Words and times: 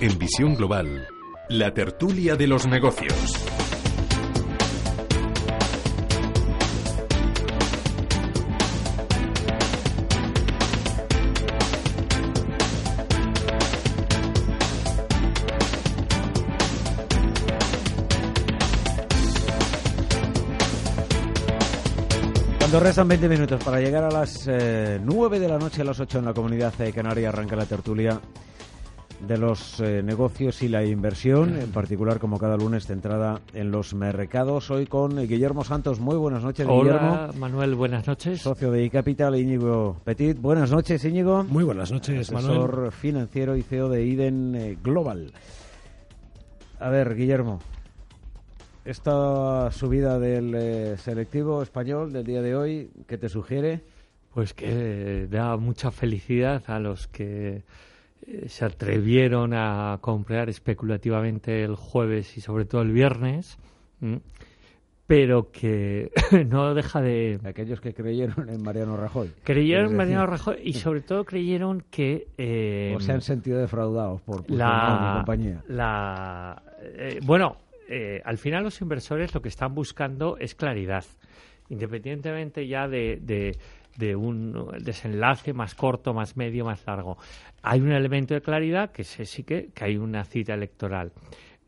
En 0.00 0.16
Visión 0.16 0.54
Global, 0.54 1.08
la 1.48 1.74
tertulia 1.74 2.36
de 2.36 2.46
los 2.46 2.68
negocios. 2.68 3.12
Cuando 22.60 22.78
restan 22.78 23.08
20 23.08 23.28
minutos 23.28 23.64
para 23.64 23.80
llegar 23.80 24.04
a 24.04 24.10
las 24.12 24.46
eh, 24.46 25.00
9 25.02 25.40
de 25.40 25.48
la 25.48 25.58
noche 25.58 25.82
a 25.82 25.84
las 25.84 25.98
8 25.98 26.20
en 26.20 26.24
la 26.24 26.34
comunidad 26.34 26.72
de 26.74 26.92
Canaria 26.92 27.30
arranca 27.30 27.56
la 27.56 27.66
tertulia 27.66 28.20
de 29.20 29.36
los 29.36 29.80
eh, 29.80 30.02
negocios 30.02 30.62
y 30.62 30.68
la 30.68 30.84
inversión, 30.84 31.58
en 31.58 31.70
particular 31.72 32.18
como 32.18 32.38
cada 32.38 32.56
lunes 32.56 32.86
centrada 32.86 33.40
en 33.52 33.70
los 33.70 33.94
mercados. 33.94 34.70
Hoy 34.70 34.86
con 34.86 35.16
Guillermo 35.26 35.64
Santos. 35.64 35.98
Muy 36.00 36.16
buenas 36.16 36.42
noches, 36.42 36.66
Guillermo. 36.66 37.12
Hola, 37.12 37.30
Manuel, 37.36 37.74
buenas 37.74 38.06
noches. 38.06 38.40
Socio 38.40 38.70
de 38.70 38.84
iCapital, 38.84 39.36
Íñigo 39.36 39.96
Petit. 40.04 40.38
Buenas 40.38 40.70
noches, 40.70 41.04
Íñigo. 41.04 41.44
Muy 41.44 41.64
buenas 41.64 41.90
noches, 41.90 42.32
Asesor 42.32 42.72
Manuel. 42.72 42.92
financiero 42.92 43.56
y 43.56 43.62
CEO 43.62 43.88
de 43.88 44.04
Iden 44.04 44.54
eh, 44.54 44.78
Global. 44.82 45.32
A 46.78 46.88
ver, 46.90 47.14
Guillermo. 47.14 47.58
Esta 48.84 49.70
subida 49.70 50.18
del 50.18 50.54
eh, 50.54 50.96
selectivo 50.96 51.62
español 51.62 52.12
del 52.12 52.24
día 52.24 52.40
de 52.40 52.56
hoy, 52.56 52.90
¿qué 53.06 53.18
te 53.18 53.28
sugiere? 53.28 53.82
Pues 54.32 54.54
que 54.54 55.26
da 55.28 55.56
mucha 55.56 55.90
felicidad 55.90 56.62
a 56.68 56.78
los 56.78 57.08
que 57.08 57.64
se 58.46 58.64
atrevieron 58.64 59.52
a 59.54 59.98
comprar 60.00 60.48
especulativamente 60.48 61.62
el 61.64 61.74
jueves 61.76 62.36
y 62.36 62.40
sobre 62.40 62.64
todo 62.64 62.82
el 62.82 62.92
viernes, 62.92 63.58
pero 65.06 65.50
que 65.50 66.10
no 66.48 66.74
deja 66.74 67.00
de... 67.00 67.40
Aquellos 67.44 67.80
que 67.80 67.94
creyeron 67.94 68.48
en 68.50 68.62
Mariano 68.62 68.96
Rajoy. 68.96 69.30
Creyeron 69.42 69.92
en 69.92 69.96
Mariano 69.96 70.26
Rajoy 70.26 70.56
y 70.62 70.74
sobre 70.74 71.00
todo 71.00 71.24
creyeron 71.24 71.82
que... 71.90 72.28
eh, 72.36 72.92
O 72.94 73.00
se 73.00 73.12
han 73.12 73.22
sentido 73.22 73.58
defraudados 73.58 74.20
por 74.20 74.44
y 74.48 74.54
la, 74.54 75.12
compañía. 75.16 75.62
la- 75.68 76.62
eh, 76.82 77.20
bueno, 77.24 77.56
eh, 77.88 78.20
al 78.24 78.36
final 78.36 78.64
los 78.64 78.80
inversores 78.82 79.34
lo 79.34 79.40
que 79.40 79.48
están 79.48 79.74
buscando 79.74 80.36
es 80.36 80.54
claridad, 80.54 81.04
independientemente 81.70 82.66
ya 82.68 82.86
de, 82.86 83.18
de- 83.22 83.56
de 83.96 84.14
un 84.14 84.72
desenlace 84.80 85.52
más 85.52 85.74
corto, 85.74 86.14
más 86.14 86.36
medio, 86.36 86.64
más 86.64 86.86
largo. 86.86 87.18
Hay 87.62 87.80
un 87.80 87.92
elemento 87.92 88.34
de 88.34 88.40
claridad 88.40 88.90
que 88.92 89.02
es 89.02 89.08
sí 89.08 89.42
que, 89.42 89.70
que 89.74 89.84
hay 89.84 89.96
una 89.96 90.24
cita 90.24 90.54
electoral. 90.54 91.12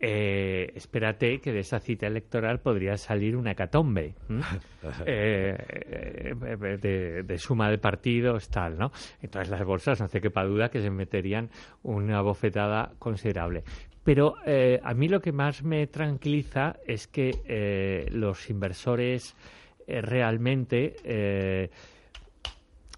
Eh, 0.03 0.73
espérate 0.77 1.41
que 1.41 1.53
de 1.53 1.61
esa 1.61 1.79
cita 1.79 2.07
electoral 2.07 2.61
podría 2.61 2.97
salir 2.97 3.37
una 3.37 3.51
hecatombe 3.51 4.15
¿m? 4.31 4.41
Eh, 5.05 5.55
eh, 5.69 6.79
de, 6.81 7.23
de 7.23 7.39
suma 7.39 7.69
de 7.69 7.77
partidos 7.77 8.49
tal 8.49 8.79
no 8.79 8.93
entonces 9.21 9.51
las 9.51 9.63
bolsas 9.63 10.01
no 10.01 10.07
hace 10.07 10.23
quepa 10.23 10.43
duda 10.45 10.71
que 10.71 10.81
se 10.81 10.89
meterían 10.89 11.51
una 11.83 12.23
bofetada 12.23 12.93
considerable 12.99 13.63
pero 14.03 14.37
eh, 14.47 14.81
a 14.83 14.95
mí 14.95 15.07
lo 15.07 15.21
que 15.21 15.33
más 15.33 15.63
me 15.63 15.87
tranquiliza 15.87 16.77
es 16.87 17.07
que 17.07 17.35
eh, 17.45 18.07
los 18.11 18.49
inversores 18.49 19.37
realmente 19.87 20.95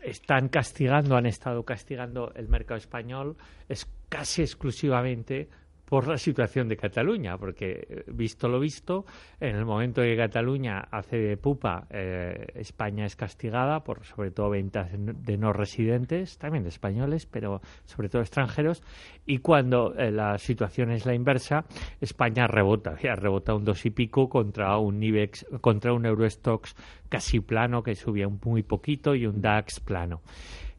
están 0.02 0.48
castigando, 0.48 1.16
han 1.16 1.26
estado 1.26 1.64
castigando 1.64 2.32
el 2.34 2.48
mercado 2.48 2.78
español 2.78 3.36
es 3.68 3.86
casi 4.08 4.42
exclusivamente 4.42 5.48
por 5.92 6.08
la 6.08 6.16
situación 6.16 6.68
de 6.68 6.78
Cataluña, 6.78 7.36
porque 7.36 7.86
eh, 7.86 8.04
visto 8.06 8.48
lo 8.48 8.58
visto, 8.58 9.04
en 9.38 9.56
el 9.56 9.66
momento 9.66 10.00
que 10.00 10.16
Cataluña 10.16 10.78
hace 10.90 11.18
de 11.18 11.36
pupa, 11.36 11.86
eh, 11.90 12.46
España 12.54 13.04
es 13.04 13.14
castigada 13.14 13.84
por 13.84 14.02
sobre 14.06 14.30
todo 14.30 14.48
ventas 14.48 14.88
de 14.90 15.36
no 15.36 15.52
residentes, 15.52 16.38
también 16.38 16.62
de 16.62 16.70
españoles, 16.70 17.26
pero 17.26 17.60
sobre 17.84 18.08
todo 18.08 18.22
extranjeros, 18.22 18.82
y 19.26 19.40
cuando 19.40 19.92
eh, 19.92 20.10
la 20.10 20.38
situación 20.38 20.92
es 20.92 21.04
la 21.04 21.12
inversa, 21.12 21.66
España 22.00 22.46
rebota, 22.46 22.94
rebota 23.16 23.54
un 23.54 23.66
dos 23.66 23.84
y 23.84 23.90
pico 23.90 24.30
contra 24.30 24.78
un 24.78 25.02
IBEX, 25.02 25.44
contra 25.60 25.92
un 25.92 26.06
Eurostox 26.06 26.74
casi 27.10 27.40
plano 27.40 27.82
que 27.82 27.96
subía 27.96 28.26
un 28.26 28.40
muy 28.42 28.62
poquito 28.62 29.14
y 29.14 29.26
un 29.26 29.42
DAX 29.42 29.80
plano. 29.80 30.22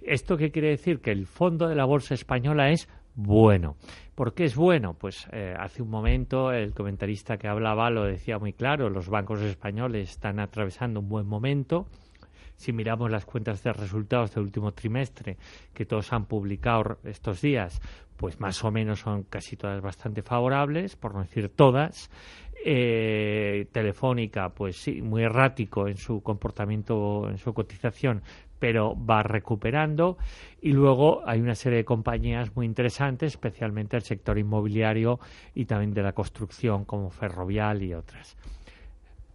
¿Esto 0.02 0.38
qué 0.38 0.50
quiere 0.50 0.70
decir? 0.70 1.02
Que 1.02 1.12
el 1.12 1.28
fondo 1.28 1.68
de 1.68 1.76
la 1.76 1.86
bolsa 1.86 2.16
española 2.16 2.72
es 2.72 2.90
bueno. 3.16 3.76
¿Por 4.16 4.36
qué 4.36 4.46
es 4.46 4.56
bueno? 4.56 4.94
Pues 4.94 5.28
eh, 5.32 5.56
hace 5.58 5.82
un 5.82 5.90
momento 5.90 6.52
el 6.52 6.74
comentarista 6.74 7.38
que 7.38 7.48
hablaba 7.48 7.90
lo 7.90 8.04
decía 8.04 8.38
muy 8.38 8.54
claro, 8.54 8.90
los 8.90 9.10
bancos 9.10 9.42
españoles 9.42 10.12
están 10.12 10.40
atravesando 10.40 11.00
un 11.00 11.10
buen 11.10 11.26
momento. 11.26 11.88
Si 12.56 12.72
miramos 12.72 13.10
las 13.10 13.26
cuentas 13.26 13.64
de 13.64 13.74
resultados 13.74 14.36
del 14.36 14.44
último 14.44 14.72
trimestre 14.72 15.38
que 15.74 15.86
todos 15.86 16.14
han 16.14 16.26
publicado 16.26 17.00
estos 17.04 17.42
días, 17.42 17.82
pues 18.16 18.40
más 18.40 18.64
o 18.64 18.72
menos 18.72 19.00
son 19.00 19.24
casi 19.24 19.58
todas 19.58 19.82
bastante 19.82 20.22
favorables, 20.22 20.96
por 20.96 21.16
no 21.16 21.22
decir 21.22 21.50
todas. 21.50 22.12
Eh, 22.66 23.68
Telefónica, 23.72 24.50
pues 24.50 24.78
sí, 24.78 25.02
muy 25.02 25.24
errático 25.24 25.88
en 25.88 25.98
su 25.98 26.22
comportamiento, 26.22 27.28
en 27.30 27.38
su 27.38 27.54
cotización, 27.54 28.22
pero 28.64 28.96
va 28.96 29.24
recuperando. 29.24 30.18
Y 30.62 30.72
luego 30.72 31.22
hay 31.26 31.42
una 31.42 31.54
serie 31.54 31.80
de 31.80 31.84
compañías 31.84 32.56
muy 32.56 32.66
interesantes, 32.66 33.34
especialmente 33.34 33.98
el 33.98 34.04
sector 34.04 34.40
inmobiliario 34.40 35.20
y 35.54 35.66
también 35.66 35.94
de 35.94 36.02
la 36.02 36.14
construcción, 36.14 36.86
como 36.86 37.10
Ferrovial 37.10 37.84
y 37.84 37.94
otras. 37.94 38.38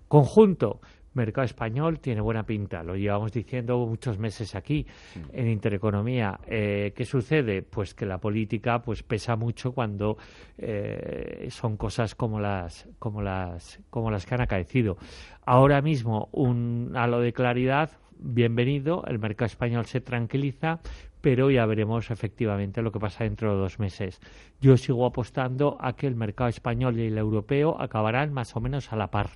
Conjunto, 0.08 0.80
mercado 1.12 1.44
español 1.44 2.00
tiene 2.00 2.22
buena 2.22 2.46
pinta, 2.46 2.82
lo 2.82 2.96
llevamos 2.96 3.30
diciendo 3.30 3.76
muchos 3.86 4.18
meses 4.18 4.54
aquí 4.54 4.86
en 5.34 5.48
Intereconomía. 5.48 6.40
Eh, 6.46 6.94
¿Qué 6.96 7.04
sucede? 7.04 7.60
Pues 7.60 7.92
que 7.92 8.06
la 8.06 8.16
política 8.16 8.80
pues 8.80 9.02
pesa 9.02 9.36
mucho 9.36 9.72
cuando 9.72 10.16
eh, 10.56 11.48
son 11.50 11.76
cosas 11.76 12.14
como 12.14 12.40
las, 12.40 12.88
como 12.98 13.20
las, 13.20 13.78
como 13.90 14.10
las 14.10 14.24
que 14.24 14.36
han 14.36 14.40
acaecido. 14.40 14.96
Ahora 15.44 15.82
mismo 15.82 16.30
un 16.32 16.92
halo 16.94 17.20
de 17.20 17.34
claridad, 17.34 17.90
bienvenido, 18.18 19.04
el 19.06 19.18
mercado 19.18 19.46
español 19.46 19.86
se 19.86 20.00
tranquiliza, 20.00 20.80
pero 21.20 21.50
ya 21.50 21.66
veremos 21.66 22.10
efectivamente 22.10 22.82
lo 22.82 22.92
que 22.92 23.00
pasa 23.00 23.24
dentro 23.24 23.52
de 23.52 23.60
dos 23.60 23.78
meses. 23.78 24.20
Yo 24.60 24.76
sigo 24.76 25.06
apostando 25.06 25.76
a 25.80 25.94
que 25.94 26.06
el 26.06 26.14
mercado 26.14 26.48
español 26.48 26.98
y 26.98 27.06
el 27.06 27.18
europeo 27.18 27.80
acabarán 27.80 28.32
más 28.32 28.54
o 28.56 28.60
menos 28.60 28.92
a 28.92 28.96
la 28.96 29.10
par. 29.10 29.30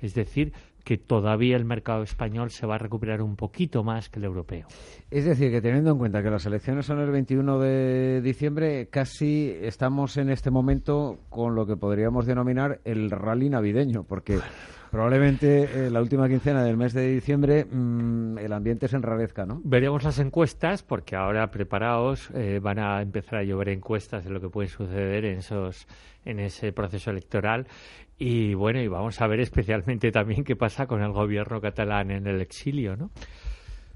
Es 0.00 0.14
decir, 0.14 0.52
que 0.84 0.98
todavía 0.98 1.56
el 1.56 1.64
mercado 1.64 2.02
español 2.02 2.50
se 2.50 2.66
va 2.66 2.74
a 2.74 2.78
recuperar 2.78 3.22
un 3.22 3.36
poquito 3.36 3.82
más 3.82 4.10
que 4.10 4.18
el 4.18 4.26
europeo. 4.26 4.66
Es 5.10 5.24
decir, 5.24 5.50
que 5.50 5.62
teniendo 5.62 5.92
en 5.92 5.98
cuenta 5.98 6.22
que 6.22 6.30
las 6.30 6.44
elecciones 6.44 6.84
son 6.86 7.00
el 7.00 7.10
21 7.10 7.58
de 7.58 8.20
diciembre, 8.20 8.88
casi 8.90 9.56
estamos 9.62 10.16
en 10.18 10.28
este 10.28 10.50
momento 10.50 11.20
con 11.30 11.54
lo 11.54 11.66
que 11.66 11.76
podríamos 11.76 12.26
denominar 12.26 12.80
el 12.84 13.10
rally 13.10 13.48
navideño, 13.48 14.04
porque 14.04 14.38
probablemente 14.94 15.86
eh, 15.86 15.90
la 15.90 16.00
última 16.00 16.28
quincena 16.28 16.62
del 16.62 16.76
mes 16.76 16.92
de 16.92 17.10
diciembre 17.10 17.64
mm, 17.64 18.38
el 18.38 18.52
ambiente 18.52 18.86
se 18.86 18.94
enrarezca, 18.94 19.44
¿no? 19.44 19.60
Veremos 19.64 20.04
las 20.04 20.20
encuestas, 20.20 20.84
porque 20.84 21.16
ahora 21.16 21.50
preparaos, 21.50 22.30
eh, 22.32 22.60
van 22.62 22.78
a 22.78 23.02
empezar 23.02 23.40
a 23.40 23.42
llover 23.42 23.70
encuestas 23.70 24.22
de 24.22 24.30
lo 24.30 24.40
que 24.40 24.48
puede 24.48 24.68
suceder 24.68 25.24
en 25.24 25.38
esos 25.38 25.88
en 26.24 26.38
ese 26.38 26.72
proceso 26.72 27.10
electoral 27.10 27.66
y 28.18 28.54
bueno 28.54 28.80
y 28.80 28.86
vamos 28.86 29.20
a 29.20 29.26
ver 29.26 29.40
especialmente 29.40 30.12
también 30.12 30.44
qué 30.44 30.54
pasa 30.54 30.86
con 30.86 31.02
el 31.02 31.10
gobierno 31.10 31.60
catalán 31.60 32.12
en 32.12 32.28
el 32.28 32.40
exilio, 32.40 32.96
¿no? 32.96 33.10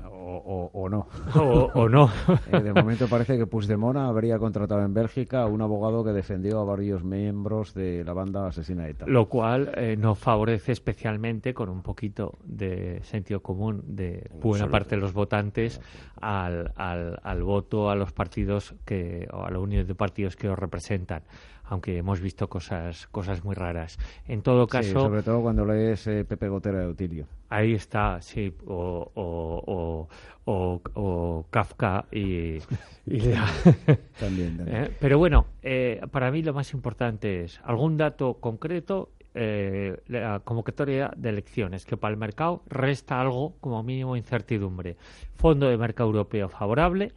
O, 0.04 0.70
o- 0.70 0.70
o 0.84 0.88
no. 0.88 1.08
O, 1.34 1.70
o 1.74 1.88
no. 1.88 2.08
Eh, 2.52 2.60
de 2.60 2.72
momento 2.72 3.08
parece 3.08 3.36
que 3.36 3.46
Puigdemont 3.46 3.96
habría 3.98 4.38
contratado 4.38 4.82
en 4.82 4.94
Bélgica 4.94 5.42
a 5.42 5.46
un 5.46 5.60
abogado 5.60 6.04
que 6.04 6.12
defendió 6.12 6.60
a 6.60 6.64
varios 6.64 7.02
miembros 7.04 7.74
de 7.74 8.04
la 8.04 8.12
banda 8.12 8.46
asesina 8.46 8.88
ETA. 8.88 9.06
Lo 9.06 9.28
cual 9.28 9.72
eh, 9.74 9.96
no 9.98 10.14
favorece 10.14 10.72
especialmente 10.72 11.52
con 11.52 11.68
un 11.68 11.82
poquito 11.82 12.38
de 12.44 13.00
sentido 13.02 13.40
común 13.42 13.82
de 13.86 14.30
buena 14.40 14.68
parte 14.70 14.94
de 14.94 15.00
los 15.00 15.12
votantes 15.12 15.80
al, 16.20 16.72
al, 16.76 17.18
al 17.22 17.42
voto 17.42 17.90
a 17.90 17.94
los 17.96 18.12
partidos 18.12 18.74
que 18.84 19.28
o 19.32 19.44
a 19.44 19.50
la 19.50 19.58
unión 19.58 19.86
de 19.86 19.94
partidos 19.94 20.36
que 20.36 20.48
os 20.48 20.58
representan 20.58 21.22
aunque 21.64 21.98
hemos 21.98 22.20
visto 22.20 22.48
cosas 22.48 23.06
cosas 23.08 23.44
muy 23.44 23.54
raras 23.54 23.98
en 24.26 24.40
todo 24.42 24.62
Sí, 24.64 24.68
caso 24.70 25.00
sobre 25.02 25.22
todo 25.22 25.42
cuando 25.42 25.64
lees 25.66 26.06
eh, 26.06 26.24
Pepe 26.24 26.48
Gotera 26.48 26.78
de 26.80 26.88
Utilio. 26.88 27.26
Ahí 27.48 27.74
está 27.74 28.20
sí 28.20 28.52
o, 28.66 29.10
o, 29.14 29.64
o, 29.66 30.08
o- 30.44 30.82
o 30.94 31.46
Kafka 31.50 32.06
y, 32.12 32.58
y 33.06 33.18
También, 34.20 34.56
también. 34.56 34.68
¿eh? 34.84 34.90
Pero 35.00 35.18
bueno, 35.18 35.46
eh, 35.62 36.00
para 36.10 36.30
mí 36.30 36.42
lo 36.42 36.54
más 36.54 36.72
importante 36.72 37.44
es 37.44 37.60
algún 37.64 37.96
dato 37.96 38.34
concreto, 38.34 39.10
eh, 39.34 40.00
la 40.08 40.40
convocatoria 40.40 41.10
de 41.16 41.28
elecciones, 41.28 41.84
que 41.84 41.96
para 41.96 42.12
el 42.12 42.18
mercado 42.18 42.62
resta 42.68 43.20
algo 43.20 43.54
como 43.60 43.82
mínimo 43.82 44.16
incertidumbre. 44.16 44.96
Fondo 45.34 45.68
de 45.68 45.76
mercado 45.76 46.08
europeo 46.08 46.48
favorable 46.48 47.12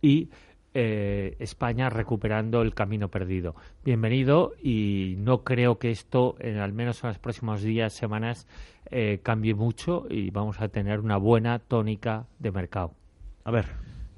y 0.00 0.30
eh, 0.74 1.36
España 1.38 1.88
recuperando 1.90 2.62
el 2.62 2.74
camino 2.74 3.08
perdido. 3.10 3.54
Bienvenido 3.84 4.52
y 4.62 5.14
no 5.18 5.42
creo 5.42 5.78
que 5.78 5.90
esto, 5.90 6.36
en, 6.38 6.58
al 6.58 6.72
menos 6.72 7.02
en 7.02 7.08
los 7.08 7.18
próximos 7.18 7.62
días, 7.62 7.92
semanas, 7.94 8.46
eh, 8.90 9.20
cambie 9.22 9.54
mucho 9.54 10.06
y 10.08 10.30
vamos 10.30 10.60
a 10.60 10.68
tener 10.68 11.00
una 11.00 11.16
buena 11.16 11.58
tónica 11.58 12.26
de 12.38 12.52
mercado. 12.52 12.94
A 13.44 13.50
ver, 13.50 13.66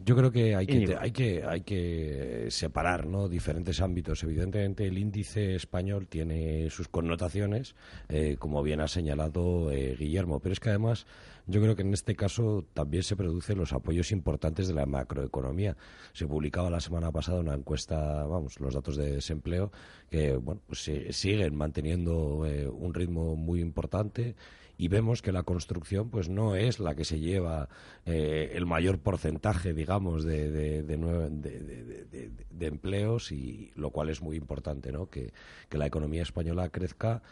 yo 0.09 0.17
creo 0.17 0.33
que 0.33 0.57
hay 0.57 0.67
que, 0.67 0.97
hay 0.99 1.11
que, 1.11 1.45
hay 1.45 1.61
que 1.61 2.47
separar 2.49 3.07
¿no? 3.07 3.29
diferentes 3.29 3.83
ámbitos. 3.83 4.23
Evidentemente, 4.23 4.87
el 4.87 4.97
índice 4.97 5.55
español 5.55 6.07
tiene 6.07 6.71
sus 6.71 6.89
connotaciones, 6.89 7.75
eh, 8.09 8.37
como 8.39 8.63
bien 8.63 8.81
ha 8.81 8.89
señalado 8.89 9.71
eh, 9.71 9.97
Guillermo, 9.99 10.41
pero 10.41 10.55
es 10.55 10.61
que 10.61 10.71
además 10.71 11.07
yo 11.47 11.61
creo 11.61 11.77
que 11.77 11.83
en 11.83 11.93
este 11.93 12.17
caso 12.17 12.65
también 12.73 13.03
se 13.03 13.17
producen 13.17 13.59
los 13.59 13.75
apoyos 13.75 14.11
importantes 14.11 14.69
de 14.69 14.75
la 14.75 14.87
macroeconomía. 14.87 15.77
Se 16.15 16.27
publicaba 16.27 16.71
la 16.71 16.81
semana 16.81 17.13
pasada 17.13 17.41
una 17.41 17.55
encuesta, 17.55 18.25
vamos, 18.25 18.61
los 18.61 18.73
datos 18.73 18.97
de 18.97 19.13
desempleo, 19.13 19.73
que 20.09 20.37
bueno, 20.37 20.63
pues 20.67 20.91
siguen 21.11 21.55
manteniendo 21.55 22.47
eh, 22.47 22.67
un 22.67 22.95
ritmo 22.95 23.37
muy 23.37 23.61
importante 23.61 24.37
y 24.79 24.87
vemos 24.87 25.21
que 25.23 25.33
la 25.33 25.43
construcción 25.43 26.09
pues 26.09 26.29
no 26.29 26.55
es 26.55 26.79
la 26.79 26.95
que 26.95 27.05
se 27.05 27.19
lleva 27.19 27.69
eh, 28.07 28.53
el 28.55 28.65
mayor 28.65 29.01
porcentaje, 29.01 29.75
digamos, 29.75 30.25
de, 30.25 30.51
de, 30.53 30.83
de, 30.85 32.67
empleos 32.67 33.33
y 33.33 33.73
lo 33.75 33.91
cual 33.91 34.09
es 34.09 34.23
muy 34.23 34.37
importante, 34.37 34.93
¿no? 34.93 35.11
Que, 35.11 35.33
que 35.69 35.79
la 35.79 35.87
economía 35.87 36.23
española 36.23 36.69
crezca 36.69 37.23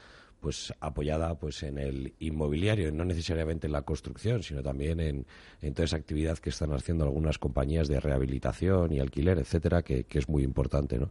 pues 0.40 0.72
apoyada 0.80 1.38
pues 1.38 1.62
en 1.62 1.78
el 1.78 2.14
inmobiliario, 2.18 2.92
no 2.92 3.04
necesariamente 3.04 3.66
en 3.66 3.72
la 3.72 3.82
construcción, 3.82 4.42
sino 4.42 4.62
también 4.62 5.00
en, 5.00 5.26
en 5.60 5.74
toda 5.74 5.84
esa 5.84 5.96
actividad 5.96 6.38
que 6.38 6.50
están 6.50 6.72
haciendo 6.72 7.04
algunas 7.04 7.38
compañías 7.38 7.88
de 7.88 8.00
rehabilitación 8.00 8.92
y 8.92 9.00
alquiler, 9.00 9.38
etcétera, 9.38 9.82
que, 9.82 10.04
que, 10.04 10.18
es 10.18 10.28
muy 10.28 10.42
importante, 10.42 10.98
¿no? 10.98 11.10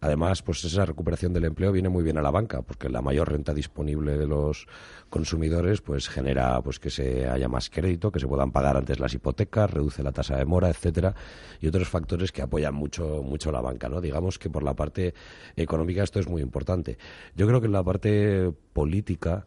Además, 0.00 0.42
pues 0.42 0.64
esa 0.64 0.84
recuperación 0.84 1.32
del 1.32 1.44
empleo 1.44 1.72
viene 1.72 1.88
muy 1.88 2.02
bien 2.02 2.18
a 2.18 2.22
la 2.22 2.30
banca, 2.30 2.62
porque 2.62 2.88
la 2.88 3.00
mayor 3.00 3.30
renta 3.30 3.54
disponible 3.54 4.18
de 4.18 4.26
los 4.26 4.66
consumidores 5.08 5.80
pues 5.80 6.08
genera 6.08 6.60
pues 6.62 6.78
que 6.78 6.90
se 6.90 7.28
haya 7.28 7.48
más 7.48 7.70
crédito, 7.70 8.10
que 8.10 8.20
se 8.20 8.26
puedan 8.26 8.50
pagar 8.50 8.76
antes 8.76 9.00
las 9.00 9.14
hipotecas, 9.14 9.70
reduce 9.70 10.02
la 10.02 10.12
tasa 10.12 10.36
de 10.36 10.44
mora, 10.44 10.68
etcétera, 10.68 11.14
y 11.60 11.68
otros 11.68 11.88
factores 11.88 12.32
que 12.32 12.42
apoyan 12.42 12.74
mucho 12.74 13.22
mucho 13.22 13.52
la 13.52 13.60
banca, 13.60 13.88
¿no? 13.88 14.00
Digamos 14.00 14.38
que 14.38 14.50
por 14.50 14.62
la 14.62 14.74
parte 14.74 15.14
económica 15.56 16.02
esto 16.02 16.20
es 16.20 16.28
muy 16.28 16.42
importante. 16.42 16.98
Yo 17.34 17.46
creo 17.46 17.60
que 17.60 17.66
en 17.66 17.72
la 17.72 17.82
parte 17.82 18.52
política 18.74 19.46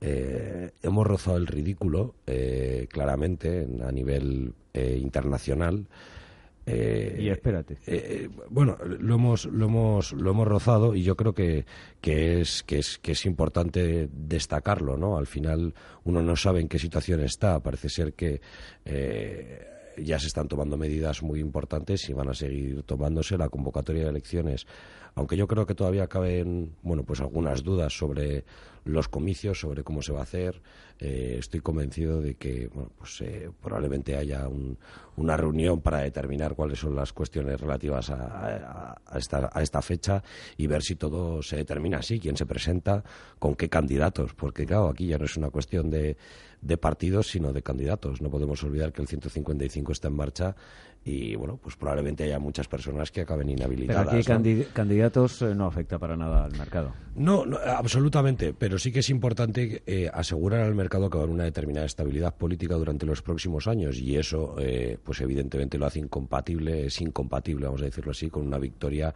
eh, 0.00 0.70
hemos 0.82 1.06
rozado 1.06 1.36
el 1.36 1.46
ridículo 1.46 2.14
eh, 2.26 2.86
claramente 2.90 3.66
a 3.86 3.92
nivel 3.92 4.54
eh, 4.72 4.98
internacional. 5.00 5.86
y 6.66 7.28
espérate. 7.28 7.78
bueno, 8.48 8.78
lo 8.84 9.14
hemos, 9.16 9.44
lo 9.46 9.66
hemos, 9.66 10.12
lo 10.12 10.30
hemos 10.30 10.46
rozado 10.46 10.94
y 10.94 11.02
yo 11.02 11.16
creo 11.16 11.34
que, 11.34 11.66
que, 12.00 12.40
es, 12.40 12.62
que, 12.62 12.78
es, 12.78 12.98
que 12.98 13.12
es 13.12 13.26
importante 13.26 14.08
destacarlo, 14.12 14.96
¿no? 14.96 15.18
Al 15.18 15.26
final 15.26 15.74
uno 16.04 16.22
no 16.22 16.36
sabe 16.36 16.60
en 16.60 16.68
qué 16.68 16.78
situación 16.78 17.20
está. 17.20 17.60
Parece 17.60 17.88
ser 17.88 18.14
que 18.14 18.40
ya 20.02 20.18
se 20.18 20.26
están 20.26 20.48
tomando 20.48 20.76
medidas 20.76 21.22
muy 21.22 21.40
importantes 21.40 22.08
y 22.08 22.12
van 22.12 22.28
a 22.28 22.34
seguir 22.34 22.82
tomándose. 22.82 23.38
La 23.38 23.48
convocatoria 23.48 24.04
de 24.04 24.10
elecciones 24.10 24.66
aunque 25.14 25.36
yo 25.36 25.46
creo 25.46 25.66
que 25.66 25.74
todavía 25.74 26.06
caben 26.06 26.76
bueno 26.82 27.02
pues 27.04 27.20
algunas 27.20 27.62
dudas 27.62 27.96
sobre 27.96 28.44
los 28.84 29.08
comicios 29.08 29.60
sobre 29.60 29.82
cómo 29.82 30.02
se 30.02 30.12
va 30.12 30.20
a 30.20 30.22
hacer 30.22 30.62
eh, 30.98 31.36
estoy 31.38 31.60
convencido 31.60 32.20
de 32.20 32.34
que 32.34 32.68
bueno 32.68 32.90
pues 32.96 33.20
eh, 33.20 33.50
probablemente 33.60 34.16
haya 34.16 34.48
una 35.16 35.36
reunión 35.36 35.80
para 35.80 35.98
determinar 35.98 36.54
cuáles 36.54 36.78
son 36.78 36.94
las 36.94 37.12
cuestiones 37.12 37.60
relativas 37.60 38.10
a, 38.10 38.98
esta, 39.16 39.50
a 39.52 39.62
esta 39.62 39.82
fecha 39.82 40.22
y 40.56 40.66
ver 40.66 40.82
si 40.82 40.96
todo 40.96 41.42
se 41.42 41.56
determina 41.56 41.98
así 41.98 42.18
quién 42.18 42.36
se 42.36 42.46
presenta 42.46 43.04
con 43.38 43.54
qué 43.54 43.68
candidatos 43.68 44.34
porque 44.34 44.64
claro 44.64 44.88
aquí 44.88 45.06
ya 45.06 45.18
no 45.18 45.24
es 45.24 45.36
una 45.36 45.50
cuestión 45.50 45.90
de 45.90 46.16
de 46.62 46.76
partidos, 46.76 47.28
sino 47.28 47.52
de 47.52 47.62
candidatos. 47.62 48.20
No 48.20 48.30
podemos 48.30 48.62
olvidar 48.62 48.92
que 48.92 49.02
el 49.02 49.08
155 49.08 49.92
está 49.92 50.08
en 50.08 50.14
marcha 50.14 50.54
y, 51.02 51.34
bueno, 51.34 51.56
pues 51.56 51.76
probablemente 51.76 52.24
haya 52.24 52.38
muchas 52.38 52.68
personas 52.68 53.10
que 53.10 53.22
acaben 53.22 53.48
inhabilitadas. 53.48 54.08
Pero 54.10 54.38
aquí 54.38 54.64
candidatos 54.74 55.40
eh, 55.40 55.54
no 55.54 55.66
afecta 55.66 55.98
para 55.98 56.14
nada 56.14 56.44
al 56.44 56.52
mercado. 56.52 56.92
No, 57.14 57.44
absolutamente, 57.64 58.52
pero 58.52 58.78
sí 58.78 58.92
que 58.92 58.98
es 58.98 59.08
importante 59.08 59.82
eh, 59.86 60.10
asegurar 60.12 60.60
al 60.60 60.74
mercado 60.74 61.08
que 61.08 61.16
va 61.16 61.22
a 61.22 61.24
haber 61.24 61.34
una 61.34 61.44
determinada 61.44 61.86
estabilidad 61.86 62.34
política 62.34 62.74
durante 62.74 63.06
los 63.06 63.22
próximos 63.22 63.66
años 63.66 63.98
y 63.98 64.16
eso, 64.16 64.56
eh, 64.58 64.98
pues 65.02 65.22
evidentemente 65.22 65.78
lo 65.78 65.86
hace 65.86 66.00
incompatible, 66.00 66.86
es 66.86 67.00
incompatible, 67.00 67.66
vamos 67.66 67.80
a 67.80 67.86
decirlo 67.86 68.10
así, 68.10 68.28
con 68.28 68.46
una 68.46 68.58
victoria 68.58 69.14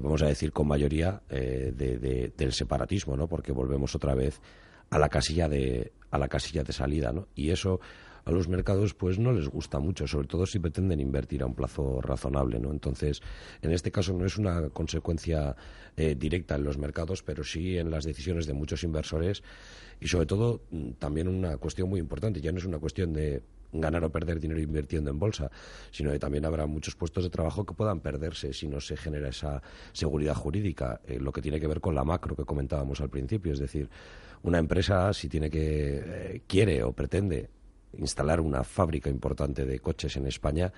vamos 0.00 0.22
a 0.22 0.26
decir, 0.26 0.50
con 0.50 0.66
mayoría 0.66 1.20
del 1.28 2.52
separatismo, 2.52 3.18
¿no? 3.18 3.26
Porque 3.26 3.52
volvemos 3.52 3.94
otra 3.94 4.14
vez 4.14 4.40
a 4.88 4.98
la 4.98 5.10
casilla 5.10 5.46
de, 5.46 5.92
a 6.10 6.18
la 6.18 6.28
casilla 6.28 6.62
de 6.62 6.72
salida, 6.72 7.12
¿no? 7.12 7.28
Y 7.34 7.50
eso 7.50 7.80
a 8.28 8.30
los 8.30 8.46
mercados 8.46 8.92
pues 8.92 9.18
no 9.18 9.32
les 9.32 9.48
gusta 9.48 9.78
mucho, 9.78 10.06
sobre 10.06 10.28
todo 10.28 10.44
si 10.44 10.58
pretenden 10.58 11.00
invertir 11.00 11.42
a 11.42 11.46
un 11.46 11.54
plazo 11.54 12.02
razonable, 12.02 12.60
¿no? 12.60 12.70
Entonces, 12.70 13.22
en 13.62 13.72
este 13.72 13.90
caso 13.90 14.12
no 14.12 14.26
es 14.26 14.36
una 14.36 14.68
consecuencia 14.68 15.56
eh, 15.96 16.14
directa 16.14 16.54
en 16.56 16.64
los 16.64 16.76
mercados, 16.76 17.22
pero 17.22 17.42
sí 17.42 17.78
en 17.78 17.90
las 17.90 18.04
decisiones 18.04 18.46
de 18.46 18.52
muchos 18.52 18.84
inversores 18.84 19.42
y 19.98 20.08
sobre 20.08 20.26
todo 20.26 20.60
mm, 20.70 20.90
también 20.98 21.26
una 21.26 21.56
cuestión 21.56 21.88
muy 21.88 22.00
importante, 22.00 22.42
ya 22.42 22.52
no 22.52 22.58
es 22.58 22.66
una 22.66 22.78
cuestión 22.78 23.14
de 23.14 23.42
ganar 23.72 24.04
o 24.04 24.12
perder 24.12 24.38
dinero 24.40 24.60
invirtiendo 24.60 25.10
en 25.10 25.18
bolsa, 25.18 25.50
sino 25.90 26.10
que 26.10 26.18
también 26.18 26.44
habrá 26.44 26.66
muchos 26.66 26.96
puestos 26.96 27.24
de 27.24 27.30
trabajo 27.30 27.64
que 27.64 27.72
puedan 27.72 28.00
perderse 28.00 28.52
si 28.52 28.68
no 28.68 28.78
se 28.80 28.98
genera 28.98 29.30
esa 29.30 29.62
seguridad 29.92 30.34
jurídica, 30.34 31.00
eh, 31.06 31.18
lo 31.18 31.32
que 31.32 31.40
tiene 31.40 31.58
que 31.58 31.66
ver 31.66 31.80
con 31.80 31.94
la 31.94 32.04
macro 32.04 32.36
que 32.36 32.44
comentábamos 32.44 33.00
al 33.00 33.08
principio, 33.08 33.54
es 33.54 33.58
decir, 33.58 33.88
una 34.42 34.58
empresa 34.58 35.14
si 35.14 35.30
tiene 35.30 35.48
que 35.48 36.02
eh, 36.04 36.42
quiere 36.46 36.82
o 36.82 36.92
pretende 36.92 37.48
instalar 37.96 38.40
una 38.40 38.64
fábrica 38.64 39.10
importante 39.10 39.64
de 39.64 39.78
coches 39.80 40.16
en 40.16 40.26
España, 40.26 40.72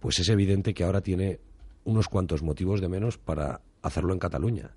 pues 0.00 0.18
es 0.18 0.28
evidente 0.28 0.74
que 0.74 0.84
ahora 0.84 1.00
tiene 1.00 1.40
unos 1.84 2.08
cuantos 2.08 2.42
motivos 2.42 2.80
de 2.80 2.88
menos 2.88 3.18
para 3.18 3.60
hacerlo 3.82 4.12
en 4.12 4.18
Cataluña. 4.18 4.70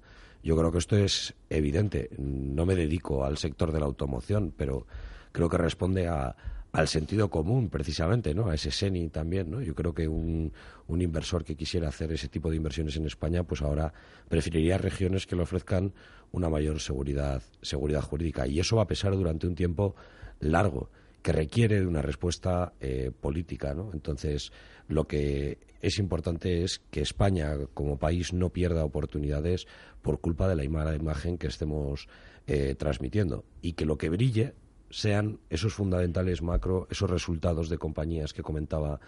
Yo 0.43 0.55
creo 0.55 0.71
que 0.71 0.77
esto 0.77 0.95
es 0.95 1.33
evidente. 1.49 2.09
No 2.17 2.65
me 2.65 2.75
dedico 2.75 3.25
al 3.25 3.37
sector 3.37 3.71
de 3.71 3.79
la 3.79 3.85
automoción, 3.85 4.53
pero 4.55 4.85
creo 5.31 5.49
que 5.49 5.57
responde 5.57 6.07
a, 6.07 6.35
al 6.71 6.87
sentido 6.87 7.29
común, 7.29 7.69
precisamente, 7.69 8.33
¿no? 8.33 8.47
A 8.47 8.55
ese 8.55 8.71
SENI 8.71 9.09
también, 9.09 9.49
¿no? 9.49 9.61
Yo 9.61 9.73
creo 9.73 9.93
que 9.93 10.07
un, 10.07 10.53
un, 10.87 11.01
inversor 11.01 11.43
que 11.43 11.55
quisiera 11.55 11.87
hacer 11.89 12.11
ese 12.11 12.27
tipo 12.27 12.49
de 12.49 12.57
inversiones 12.57 12.95
en 12.97 13.05
España, 13.05 13.43
pues 13.43 13.61
ahora 13.61 13.93
preferiría 14.29 14.77
regiones 14.77 15.25
que 15.25 15.35
le 15.35 15.41
ofrezcan 15.41 15.93
una 16.31 16.49
mayor 16.49 16.79
seguridad, 16.79 17.41
seguridad 17.61 18.01
jurídica. 18.01 18.47
Y 18.47 18.59
eso 18.59 18.75
va 18.75 18.83
a 18.83 18.87
pesar 18.87 19.15
durante 19.15 19.47
un 19.47 19.55
tiempo 19.55 19.95
largo, 20.39 20.89
que 21.27 21.33
requiere 21.33 21.81
de 21.81 21.85
una 21.85 22.01
respuesta 22.01 22.71
eh, 22.79 23.11
política, 23.11 23.73
¿no? 23.73 23.91
Entonces, 23.91 24.53
lo 24.87 25.09
que 25.09 25.57
es 25.81 25.99
importante 25.99 26.63
es 26.63 26.79
que 26.89 27.01
España, 27.01 27.53
como 27.73 27.99
país, 27.99 28.31
no 28.31 28.49
pierda 28.51 28.85
oportunidades 28.85 29.67
por 30.01 30.21
culpa 30.21 30.47
de 30.47 30.55
la 30.55 30.69
mala 30.69 30.95
imagen 30.95 31.37
que 31.37 31.47
estemos 31.47 32.07
eh, 32.47 32.75
transmitiendo 32.75 33.43
y 33.61 33.73
que 33.73 33.85
lo 33.85 33.97
que 33.97 34.07
brille 34.07 34.53
sean 34.89 35.41
esos 35.49 35.73
fundamentales 35.73 36.41
macro, 36.41 36.87
esos 36.89 37.09
resultados 37.09 37.67
de 37.67 37.77
compañías 37.77 38.31
que 38.31 38.41
comentaba 38.41 39.01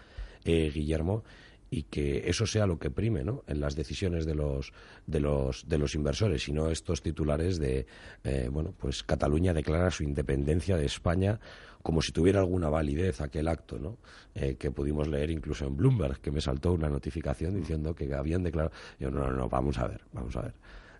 eh, 0.44 0.70
Guillermo 0.74 1.24
y 1.70 1.84
que 1.84 2.28
eso 2.28 2.46
sea 2.46 2.66
lo 2.66 2.78
que 2.78 2.90
prime 2.90 3.24
¿no? 3.24 3.44
en 3.46 3.60
las 3.60 3.76
decisiones 3.76 4.26
de 4.26 4.34
los, 4.34 4.72
de 5.06 5.20
los, 5.20 5.68
de 5.68 5.78
los 5.78 5.94
inversores 5.94 6.48
y 6.48 6.52
no 6.52 6.68
estos 6.68 7.00
titulares 7.00 7.58
de, 7.58 7.86
eh, 8.24 8.48
bueno, 8.50 8.74
pues 8.76 9.04
Cataluña 9.04 9.54
declara 9.54 9.90
su 9.90 10.02
independencia 10.02 10.76
de 10.76 10.86
España 10.86 11.40
como 11.82 12.02
si 12.02 12.12
tuviera 12.12 12.40
alguna 12.40 12.68
validez 12.68 13.20
aquel 13.20 13.48
acto, 13.48 13.78
¿no? 13.78 13.98
Eh, 14.34 14.56
que 14.56 14.70
pudimos 14.70 15.08
leer 15.08 15.30
incluso 15.30 15.66
en 15.66 15.76
Bloomberg, 15.76 16.20
que 16.20 16.30
me 16.30 16.40
saltó 16.40 16.72
una 16.72 16.88
notificación 16.88 17.54
diciendo 17.54 17.94
que 17.94 18.12
habían 18.14 18.42
declarado. 18.42 18.74
Yo, 18.98 19.10
no, 19.10 19.20
no, 19.20 19.32
no, 19.32 19.48
vamos 19.48 19.78
a 19.78 19.86
ver, 19.86 20.02
vamos 20.12 20.36
a 20.36 20.42
ver. 20.42 20.54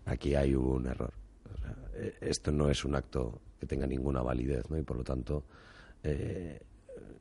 Aquí 0.07 0.35
hay 0.35 0.55
un 0.55 0.87
error. 0.87 1.13
esto 2.21 2.51
no 2.53 2.71
es 2.71 2.85
un 2.85 2.95
acto 2.95 3.41
que 3.59 3.67
tenga 3.67 3.87
ninguna 3.87 4.23
validez, 4.23 4.69
¿no? 4.71 4.79
Y 4.79 4.83
por 4.83 4.97
lo 4.97 5.05
tanto 5.05 5.45
eh, 6.03 6.61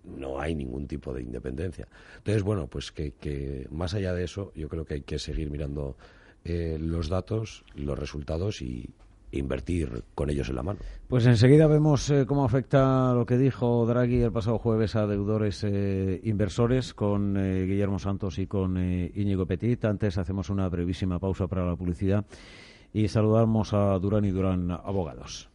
no 0.05 0.39
hay 0.39 0.55
ningún 0.55 0.87
tipo 0.87 1.13
de 1.13 1.21
independencia. 1.21 1.87
Entonces, 2.17 2.43
bueno, 2.43 2.67
pues 2.67 2.91
que, 2.91 3.67
más 3.69 3.93
allá 3.93 4.13
de 4.13 4.23
eso, 4.23 4.51
yo 4.55 4.69
creo 4.69 4.85
que 4.85 4.95
hay 4.95 5.01
que 5.01 5.19
seguir 5.19 5.51
mirando 5.51 5.97
eh, 6.45 6.77
los 6.79 7.09
datos, 7.09 7.63
los 7.75 7.99
resultados 7.99 8.61
y, 8.61 8.89
invertir 9.31 10.03
con 10.15 10.29
ellos 10.29 10.49
en 10.49 10.55
la 10.55 10.63
mano. 10.63 10.79
Pues 11.07 11.25
enseguida 11.25 11.67
vemos 11.67 12.09
eh, 12.09 12.25
cómo 12.27 12.43
afecta 12.43 13.13
lo 13.13 13.25
que 13.25 13.37
dijo 13.37 13.85
Draghi 13.85 14.21
el 14.21 14.31
pasado 14.31 14.59
jueves 14.59 14.95
a 14.95 15.07
deudores 15.07 15.63
inversores 16.23 16.93
con 16.93 17.35
Guillermo 17.35 17.99
Santos 17.99 18.39
y 18.39 18.47
con 18.47 18.77
Íñigo 18.77 19.45
Petit. 19.45 19.85
Antes 19.85 20.17
hacemos 20.17 20.49
una 20.49 20.67
brevísima 20.69 21.19
pausa 21.19 21.47
para 21.47 21.65
la 21.65 21.75
publicidad 21.75 22.25
y 22.93 23.07
saludamos 23.07 23.73
a 23.73 23.97
Durán 23.99 24.25
y 24.25 24.31
Durán 24.31 24.71
Abogados. 24.71 25.49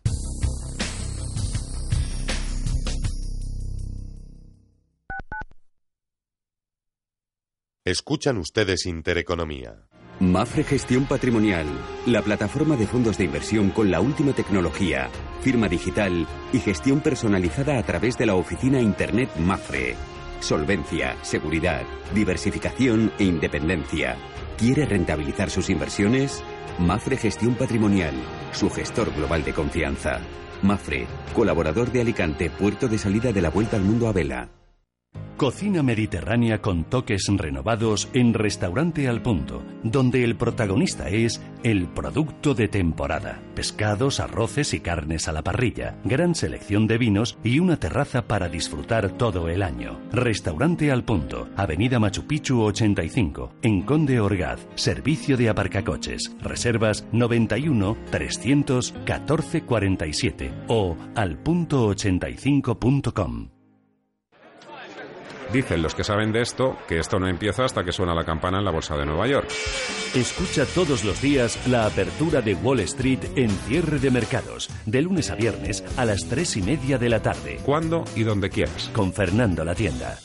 Escuchan 7.87 8.38
ustedes 8.38 8.87
Intereconomía. 8.87 9.87
Mafre 10.21 10.62
Gestión 10.62 11.06
Patrimonial, 11.06 11.66
la 12.06 12.23
plataforma 12.23 12.76
de 12.76 12.87
fondos 12.87 13.18
de 13.18 13.25
inversión 13.25 13.71
con 13.71 13.90
la 13.90 14.00
última 14.00 14.33
tecnología, 14.33 15.11
firma 15.40 15.68
digital 15.68 16.28
y 16.52 16.61
gestión 16.61 17.00
personalizada 17.00 17.78
a 17.80 17.83
través 17.83 18.16
de 18.16 18.26
la 18.26 18.37
oficina 18.37 18.80
Internet 18.80 19.28
Mafre. 19.40 19.97
Solvencia, 20.38 21.16
seguridad, 21.23 21.83
diversificación 22.14 23.12
e 23.18 23.25
independencia. 23.25 24.16
¿Quiere 24.56 24.87
rentabilizar 24.87 25.50
sus 25.50 25.68
inversiones? 25.68 26.44
Mafre 26.78 27.16
Gestión 27.16 27.56
Patrimonial, 27.56 28.14
su 28.52 28.71
gestor 28.71 29.12
global 29.16 29.42
de 29.42 29.52
confianza. 29.52 30.21
Mafre, 30.62 31.09
colaborador 31.35 31.90
de 31.90 32.02
Alicante, 32.02 32.50
puerto 32.50 32.87
de 32.87 32.99
salida 32.99 33.33
de 33.33 33.42
la 33.42 33.50
Vuelta 33.50 33.76
al 33.76 33.83
Mundo 33.83 34.06
a 34.06 34.12
Vela. 34.12 34.63
Cocina 35.36 35.82
mediterránea 35.82 36.62
con 36.62 36.84
toques 36.84 37.26
renovados 37.28 38.08
en 38.12 38.34
Restaurante 38.34 39.08
al 39.08 39.20
Punto, 39.20 39.64
donde 39.82 40.22
el 40.22 40.36
protagonista 40.36 41.08
es 41.08 41.42
el 41.64 41.88
producto 41.88 42.54
de 42.54 42.68
temporada. 42.68 43.42
Pescados, 43.56 44.20
arroces 44.20 44.72
y 44.74 44.80
carnes 44.80 45.26
a 45.26 45.32
la 45.32 45.42
parrilla, 45.42 45.98
gran 46.04 46.36
selección 46.36 46.86
de 46.86 46.98
vinos 46.98 47.36
y 47.42 47.58
una 47.58 47.80
terraza 47.80 48.28
para 48.28 48.48
disfrutar 48.48 49.18
todo 49.18 49.48
el 49.48 49.64
año. 49.64 49.98
Restaurante 50.12 50.92
al 50.92 51.02
Punto, 51.04 51.48
Avenida 51.56 51.98
Machu 51.98 52.28
Picchu 52.28 52.62
85, 52.62 53.54
en 53.62 53.82
Conde 53.82 54.20
Orgaz, 54.20 54.64
servicio 54.76 55.36
de 55.36 55.48
aparcacoches. 55.48 56.30
Reservas 56.40 57.08
91 57.10 57.96
314 58.10 59.62
47 59.62 60.52
o 60.68 60.96
alpunto85.com. 61.16 63.53
Dicen 65.52 65.82
los 65.82 65.94
que 65.94 66.04
saben 66.04 66.32
de 66.32 66.42
esto 66.42 66.76
que 66.88 66.98
esto 66.98 67.18
no 67.18 67.28
empieza 67.28 67.64
hasta 67.64 67.84
que 67.84 67.92
suena 67.92 68.14
la 68.14 68.24
campana 68.24 68.58
en 68.58 68.64
la 68.64 68.70
bolsa 68.70 68.96
de 68.96 69.06
Nueva 69.06 69.26
York. 69.26 69.48
Escucha 70.14 70.64
todos 70.66 71.04
los 71.04 71.20
días 71.20 71.58
la 71.68 71.86
apertura 71.86 72.40
de 72.40 72.54
Wall 72.54 72.80
Street 72.80 73.20
en 73.36 73.50
cierre 73.50 73.98
de 73.98 74.10
mercados, 74.10 74.70
de 74.86 75.02
lunes 75.02 75.30
a 75.30 75.34
viernes 75.34 75.84
a 75.96 76.04
las 76.04 76.28
tres 76.28 76.56
y 76.56 76.62
media 76.62 76.98
de 76.98 77.08
la 77.08 77.22
tarde. 77.22 77.60
Cuando 77.64 78.04
y 78.14 78.22
donde 78.22 78.50
quieras. 78.50 78.90
Con 78.94 79.12
Fernando 79.12 79.64
La 79.64 79.74
Tienda. 79.74 80.18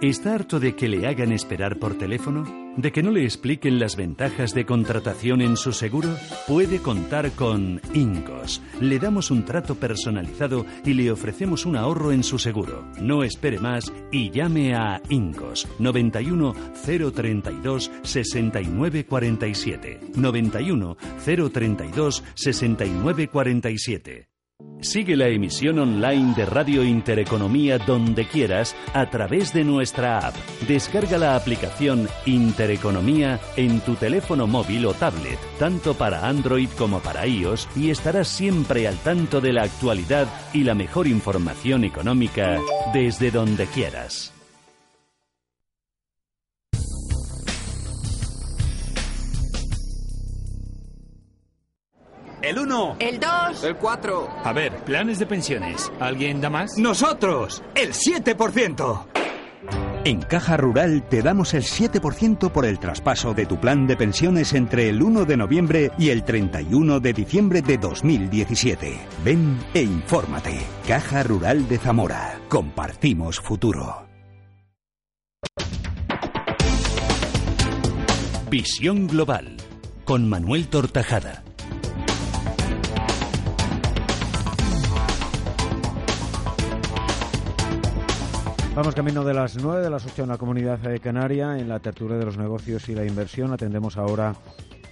¿Está 0.00 0.34
harto 0.34 0.58
de 0.58 0.74
que 0.74 0.88
le 0.88 1.06
hagan 1.06 1.30
esperar 1.32 1.78
por 1.78 1.96
teléfono? 1.96 2.61
¿De 2.76 2.90
que 2.90 3.02
no 3.02 3.10
le 3.10 3.24
expliquen 3.24 3.78
las 3.78 3.96
ventajas 3.96 4.54
de 4.54 4.64
contratación 4.64 5.42
en 5.42 5.58
su 5.58 5.74
seguro? 5.74 6.08
Puede 6.48 6.78
contar 6.78 7.30
con 7.32 7.82
Incos. 7.92 8.62
Le 8.80 8.98
damos 8.98 9.30
un 9.30 9.44
trato 9.44 9.74
personalizado 9.74 10.64
y 10.82 10.94
le 10.94 11.12
ofrecemos 11.12 11.66
un 11.66 11.76
ahorro 11.76 12.12
en 12.12 12.24
su 12.24 12.38
seguro. 12.38 12.86
No 12.98 13.24
espere 13.24 13.58
más 13.58 13.92
y 14.10 14.30
llame 14.30 14.74
a 14.74 15.02
Incos 15.10 15.68
91 15.78 16.54
032 16.82 17.90
6947. 18.02 20.00
91 20.14 20.96
032 21.24 22.24
6947. 22.34 24.31
Sigue 24.82 25.16
la 25.16 25.28
emisión 25.28 25.78
online 25.78 26.34
de 26.34 26.44
Radio 26.44 26.82
Intereconomía 26.82 27.78
donde 27.78 28.26
quieras 28.26 28.74
a 28.92 29.08
través 29.10 29.52
de 29.52 29.62
nuestra 29.62 30.18
app. 30.18 30.34
Descarga 30.66 31.18
la 31.18 31.36
aplicación 31.36 32.08
Intereconomía 32.26 33.38
en 33.56 33.80
tu 33.80 33.94
teléfono 33.94 34.48
móvil 34.48 34.86
o 34.86 34.94
tablet, 34.94 35.38
tanto 35.60 35.94
para 35.94 36.26
Android 36.26 36.68
como 36.76 36.98
para 36.98 37.28
iOS, 37.28 37.68
y 37.76 37.90
estarás 37.90 38.26
siempre 38.26 38.88
al 38.88 38.98
tanto 38.98 39.40
de 39.40 39.52
la 39.52 39.62
actualidad 39.62 40.26
y 40.52 40.64
la 40.64 40.74
mejor 40.74 41.06
información 41.06 41.84
económica 41.84 42.58
desde 42.92 43.30
donde 43.30 43.66
quieras. 43.66 44.32
El 52.42 52.58
1. 52.58 52.96
El 52.98 53.20
2. 53.20 53.64
El 53.64 53.76
4. 53.76 54.28
A 54.44 54.52
ver, 54.52 54.76
planes 54.84 55.20
de 55.20 55.26
pensiones. 55.26 55.92
¿Alguien 56.00 56.40
da 56.40 56.50
más? 56.50 56.76
Nosotros. 56.76 57.62
El 57.76 57.92
7%. 57.92 59.06
En 60.04 60.20
Caja 60.22 60.56
Rural 60.56 61.04
te 61.08 61.22
damos 61.22 61.54
el 61.54 61.62
7% 61.62 62.50
por 62.50 62.66
el 62.66 62.80
traspaso 62.80 63.32
de 63.32 63.46
tu 63.46 63.60
plan 63.60 63.86
de 63.86 63.96
pensiones 63.96 64.54
entre 64.54 64.88
el 64.88 65.00
1 65.00 65.24
de 65.24 65.36
noviembre 65.36 65.92
y 65.96 66.10
el 66.10 66.24
31 66.24 66.98
de 66.98 67.12
diciembre 67.12 67.62
de 67.62 67.78
2017. 67.78 68.98
Ven 69.24 69.60
e 69.72 69.82
infórmate. 69.82 70.58
Caja 70.88 71.22
Rural 71.22 71.68
de 71.68 71.78
Zamora. 71.78 72.40
Compartimos 72.48 73.38
futuro. 73.38 74.08
Visión 78.50 79.06
Global 79.06 79.56
con 80.04 80.28
Manuel 80.28 80.66
Tortajada. 80.66 81.44
Vamos 88.74 88.94
camino 88.94 89.22
de 89.22 89.34
las 89.34 89.62
9 89.62 89.82
de 89.82 89.90
las 89.90 90.06
8 90.06 90.22
en 90.22 90.30
la 90.30 90.38
comunidad 90.38 90.78
de 90.78 90.98
Canaria, 90.98 91.58
en 91.58 91.68
la 91.68 91.78
tertulia 91.78 92.16
de 92.16 92.24
los 92.24 92.38
negocios 92.38 92.88
y 92.88 92.94
la 92.94 93.04
inversión. 93.04 93.52
Atendemos 93.52 93.98
ahora 93.98 94.32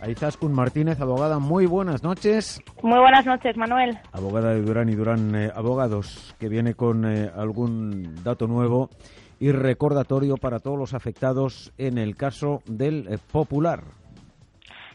a 0.02 0.10
Izaskun 0.10 0.52
Martínez, 0.52 1.00
abogada. 1.00 1.38
Muy 1.38 1.64
buenas 1.64 2.02
noches. 2.02 2.62
Muy 2.82 2.98
buenas 2.98 3.24
noches, 3.24 3.56
Manuel. 3.56 3.98
Abogada 4.12 4.50
de 4.50 4.60
Durán 4.60 4.90
y 4.90 4.94
Durán 4.94 5.34
eh, 5.34 5.50
Abogados, 5.54 6.36
que 6.38 6.50
viene 6.50 6.74
con 6.74 7.06
eh, 7.06 7.30
algún 7.34 8.22
dato 8.22 8.46
nuevo 8.46 8.90
y 9.38 9.50
recordatorio 9.50 10.36
para 10.36 10.58
todos 10.58 10.78
los 10.78 10.92
afectados 10.92 11.72
en 11.78 11.96
el 11.96 12.16
caso 12.16 12.60
del 12.66 13.08
eh, 13.08 13.16
Popular. 13.32 13.80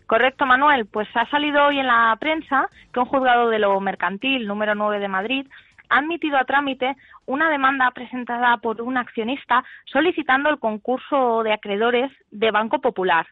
Correcto, 0.06 0.46
Manuel. 0.46 0.86
Pues 0.86 1.08
ha 1.16 1.28
salido 1.32 1.66
hoy 1.66 1.80
en 1.80 1.88
la 1.88 2.16
prensa 2.20 2.70
que 2.94 3.00
un 3.00 3.08
juzgado 3.08 3.50
de 3.50 3.58
lo 3.58 3.80
mercantil 3.80 4.46
número 4.46 4.76
9 4.76 5.00
de 5.00 5.08
Madrid 5.08 5.48
ha 5.96 6.00
admitido 6.00 6.38
a 6.38 6.44
trámite 6.44 6.96
una 7.26 7.50
demanda 7.50 7.90
presentada 7.92 8.58
por 8.58 8.82
un 8.82 8.98
accionista 8.98 9.64
solicitando 9.86 10.50
el 10.50 10.60
concurso 10.60 11.42
de 11.44 11.54
acreedores 11.54 12.12
de 12.32 12.52
Banco 12.52 12.82
Popular. 12.82 13.26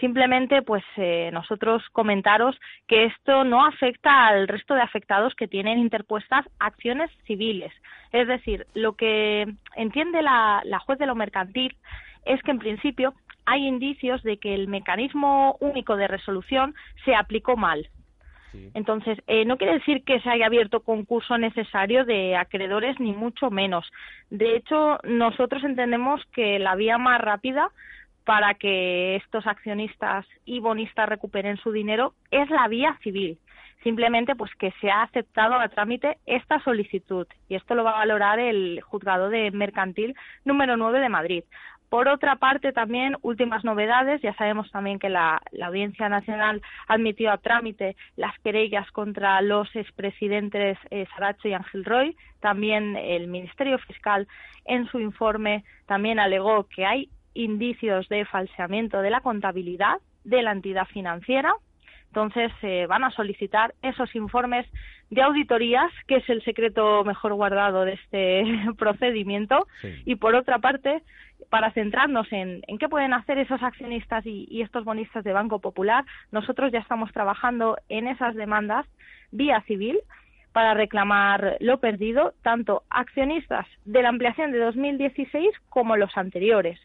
Simplemente, 0.00 0.60
pues 0.60 0.84
eh, 0.96 1.30
nosotros 1.32 1.82
comentaros 1.92 2.60
que 2.86 3.06
esto 3.06 3.42
no 3.44 3.64
afecta 3.64 4.26
al 4.26 4.46
resto 4.48 4.74
de 4.74 4.82
afectados 4.82 5.34
que 5.34 5.48
tienen 5.48 5.78
interpuestas 5.78 6.44
acciones 6.58 7.10
civiles. 7.26 7.72
Es 8.12 8.28
decir, 8.28 8.66
lo 8.74 8.92
que 8.92 9.46
entiende 9.74 10.20
la, 10.20 10.60
la 10.64 10.80
juez 10.80 10.98
de 10.98 11.06
lo 11.06 11.14
mercantil 11.14 11.74
es 12.26 12.42
que 12.42 12.50
en 12.50 12.58
principio 12.58 13.14
hay 13.46 13.66
indicios 13.66 14.22
de 14.22 14.36
que 14.36 14.54
el 14.54 14.68
mecanismo 14.68 15.56
único 15.60 15.96
de 15.96 16.06
resolución 16.06 16.74
se 17.06 17.14
aplicó 17.14 17.56
mal. 17.56 17.88
Entonces, 18.74 19.18
eh, 19.26 19.44
no 19.44 19.56
quiere 19.56 19.74
decir 19.74 20.04
que 20.04 20.20
se 20.20 20.30
haya 20.30 20.46
abierto 20.46 20.80
concurso 20.80 21.36
necesario 21.38 22.04
de 22.04 22.36
acreedores, 22.36 22.98
ni 22.98 23.12
mucho 23.12 23.50
menos. 23.50 23.90
De 24.30 24.56
hecho, 24.56 24.98
nosotros 25.04 25.62
entendemos 25.64 26.24
que 26.32 26.58
la 26.58 26.74
vía 26.74 26.98
más 26.98 27.20
rápida 27.20 27.70
para 28.24 28.54
que 28.54 29.16
estos 29.16 29.46
accionistas 29.46 30.26
y 30.44 30.60
bonistas 30.60 31.08
recuperen 31.08 31.56
su 31.56 31.72
dinero 31.72 32.14
es 32.30 32.50
la 32.50 32.68
vía 32.68 32.98
civil. 33.02 33.38
Simplemente, 33.82 34.34
pues 34.34 34.50
que 34.58 34.72
se 34.80 34.90
ha 34.90 35.02
aceptado 35.02 35.54
a 35.54 35.68
trámite 35.68 36.18
esta 36.26 36.62
solicitud 36.62 37.26
y 37.48 37.54
esto 37.54 37.74
lo 37.74 37.84
va 37.84 37.92
a 37.92 37.98
valorar 37.98 38.38
el 38.38 38.80
juzgado 38.82 39.30
de 39.30 39.50
mercantil 39.52 40.14
número 40.44 40.76
9 40.76 41.00
de 41.00 41.08
Madrid. 41.08 41.44
Por 41.88 42.08
otra 42.08 42.36
parte, 42.36 42.72
también 42.72 43.16
últimas 43.22 43.64
novedades. 43.64 44.20
Ya 44.20 44.34
sabemos 44.34 44.70
también 44.70 44.98
que 44.98 45.08
la, 45.08 45.40
Audiencia 45.62 46.08
Nacional 46.08 46.60
admitió 46.86 47.32
a 47.32 47.38
trámite 47.38 47.96
las 48.16 48.38
querellas 48.40 48.90
contra 48.90 49.40
los 49.40 49.74
expresidentes 49.74 50.78
eh, 50.90 51.06
Saracho 51.14 51.48
y 51.48 51.54
Ángel 51.54 51.84
Roy. 51.84 52.16
También 52.40 52.96
el 52.96 53.28
Ministerio 53.28 53.78
Fiscal, 53.78 54.28
en 54.66 54.86
su 54.88 55.00
informe, 55.00 55.64
también 55.86 56.18
alegó 56.18 56.64
que 56.64 56.84
hay 56.84 57.08
indicios 57.32 58.08
de 58.08 58.24
falseamiento 58.26 59.00
de 59.00 59.10
la 59.10 59.20
contabilidad 59.20 59.98
de 60.24 60.42
la 60.42 60.52
entidad 60.52 60.86
financiera. 60.86 61.54
Entonces, 62.18 62.50
se 62.60 62.86
van 62.86 63.04
a 63.04 63.12
solicitar 63.12 63.74
esos 63.80 64.12
informes 64.16 64.66
de 65.08 65.22
auditorías, 65.22 65.88
que 66.08 66.16
es 66.16 66.28
el 66.28 66.42
secreto 66.42 67.04
mejor 67.04 67.32
guardado 67.34 67.84
de 67.84 67.92
este 67.92 68.42
procedimiento. 68.76 69.68
Y 70.04 70.16
por 70.16 70.34
otra 70.34 70.58
parte, 70.58 71.04
para 71.48 71.70
centrarnos 71.70 72.26
en, 72.32 72.62
en, 72.66 72.78
qué 72.78 72.88
pueden 72.88 73.12
hacer 73.12 73.38
esos 73.38 73.62
accionistas 73.62 74.26
y, 74.26 74.60
estos 74.60 74.84
bonistas 74.84 75.22
de 75.22 75.32
Banco 75.32 75.60
Popular, 75.60 76.04
nosotros 76.32 76.72
ya 76.72 76.80
estamos 76.80 77.12
trabajando 77.12 77.76
en 77.88 78.08
esas 78.08 78.34
demandas 78.34 78.84
vía 79.30 79.60
civil 79.68 80.00
para 80.52 80.74
reclamar 80.74 81.56
lo 81.60 81.78
perdido, 81.78 82.34
tanto 82.42 82.82
accionistas 82.90 83.64
de 83.84 84.02
la 84.02 84.08
ampliación 84.08 84.50
de 84.50 84.58
2016 84.58 85.50
como 85.68 85.96
los 85.96 86.16
anteriores. 86.16 86.80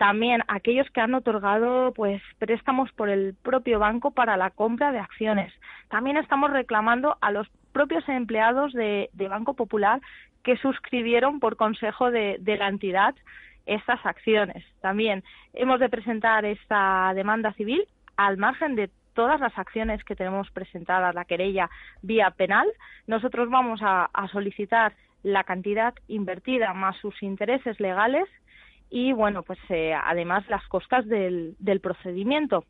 También 0.00 0.40
aquellos 0.48 0.88
que 0.92 1.02
han 1.02 1.14
otorgado 1.14 1.92
pues 1.92 2.22
préstamos 2.38 2.90
por 2.92 3.10
el 3.10 3.34
propio 3.34 3.78
banco 3.78 4.12
para 4.12 4.38
la 4.38 4.48
compra 4.48 4.92
de 4.92 4.98
acciones. 4.98 5.52
También 5.90 6.16
estamos 6.16 6.50
reclamando 6.50 7.18
a 7.20 7.30
los 7.30 7.46
propios 7.72 8.08
empleados 8.08 8.72
de, 8.72 9.10
Banco 9.28 9.52
Popular 9.52 10.00
que 10.42 10.56
suscribieron 10.56 11.38
por 11.38 11.56
consejo 11.56 12.10
de 12.10 12.56
la 12.58 12.68
entidad 12.68 13.14
estas 13.66 14.00
acciones. 14.06 14.64
También 14.80 15.22
hemos 15.52 15.80
de 15.80 15.90
presentar 15.90 16.46
esta 16.46 17.12
demanda 17.14 17.52
civil 17.52 17.86
al 18.16 18.38
margen 18.38 18.76
de 18.76 18.88
todas 19.12 19.38
las 19.38 19.58
acciones 19.58 20.02
que 20.04 20.16
tenemos 20.16 20.50
presentadas, 20.50 21.14
la 21.14 21.26
querella 21.26 21.68
vía 22.00 22.30
penal. 22.30 22.66
Nosotros 23.06 23.50
vamos 23.50 23.80
a, 23.82 24.08
solicitar 24.32 24.94
la 25.22 25.44
cantidad 25.44 25.92
invertida 26.08 26.72
más 26.72 26.96
sus 26.96 27.22
intereses 27.22 27.78
legales 27.80 28.24
y, 28.90 29.12
bueno, 29.12 29.42
pues 29.42 29.58
eh, 29.68 29.94
además 29.94 30.44
las 30.48 30.66
costas 30.68 31.06
del, 31.06 31.54
del 31.58 31.80
procedimiento. 31.80 32.64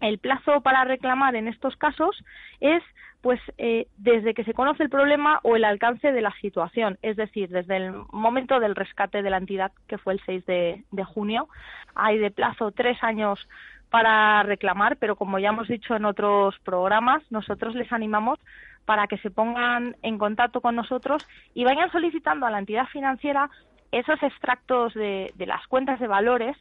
El 0.00 0.18
plazo 0.18 0.60
para 0.60 0.84
reclamar 0.84 1.34
en 1.34 1.48
estos 1.48 1.76
casos 1.76 2.24
es 2.60 2.82
pues 3.20 3.40
eh, 3.58 3.88
desde 3.96 4.32
que 4.32 4.44
se 4.44 4.54
conoce 4.54 4.84
el 4.84 4.90
problema 4.90 5.40
o 5.42 5.56
el 5.56 5.64
alcance 5.64 6.12
de 6.12 6.20
la 6.20 6.32
situación, 6.40 6.98
es 7.02 7.16
decir, 7.16 7.48
desde 7.48 7.76
el 7.76 7.92
momento 8.12 8.60
del 8.60 8.76
rescate 8.76 9.22
de 9.22 9.30
la 9.30 9.38
entidad, 9.38 9.72
que 9.88 9.98
fue 9.98 10.12
el 10.12 10.20
6 10.24 10.46
de, 10.46 10.84
de 10.92 11.04
junio, 11.04 11.48
hay 11.96 12.18
de 12.18 12.30
plazo 12.30 12.70
tres 12.70 13.02
años 13.02 13.48
para 13.90 14.42
reclamar, 14.44 14.98
pero 14.98 15.16
como 15.16 15.38
ya 15.38 15.48
hemos 15.48 15.66
dicho 15.66 15.96
en 15.96 16.04
otros 16.04 16.56
programas, 16.60 17.22
nosotros 17.30 17.74
les 17.74 17.92
animamos 17.92 18.38
para 18.84 19.06
que 19.06 19.18
se 19.18 19.30
pongan 19.30 19.96
en 20.02 20.16
contacto 20.16 20.60
con 20.60 20.76
nosotros 20.76 21.26
y 21.54 21.64
vayan 21.64 21.90
solicitando 21.90 22.46
a 22.46 22.50
la 22.50 22.58
entidad 22.58 22.86
financiera 22.86 23.50
esos 23.92 24.22
extractos 24.22 24.94
de, 24.94 25.32
de 25.36 25.46
las 25.46 25.66
cuentas 25.66 26.00
de 26.00 26.06
valores 26.06 26.56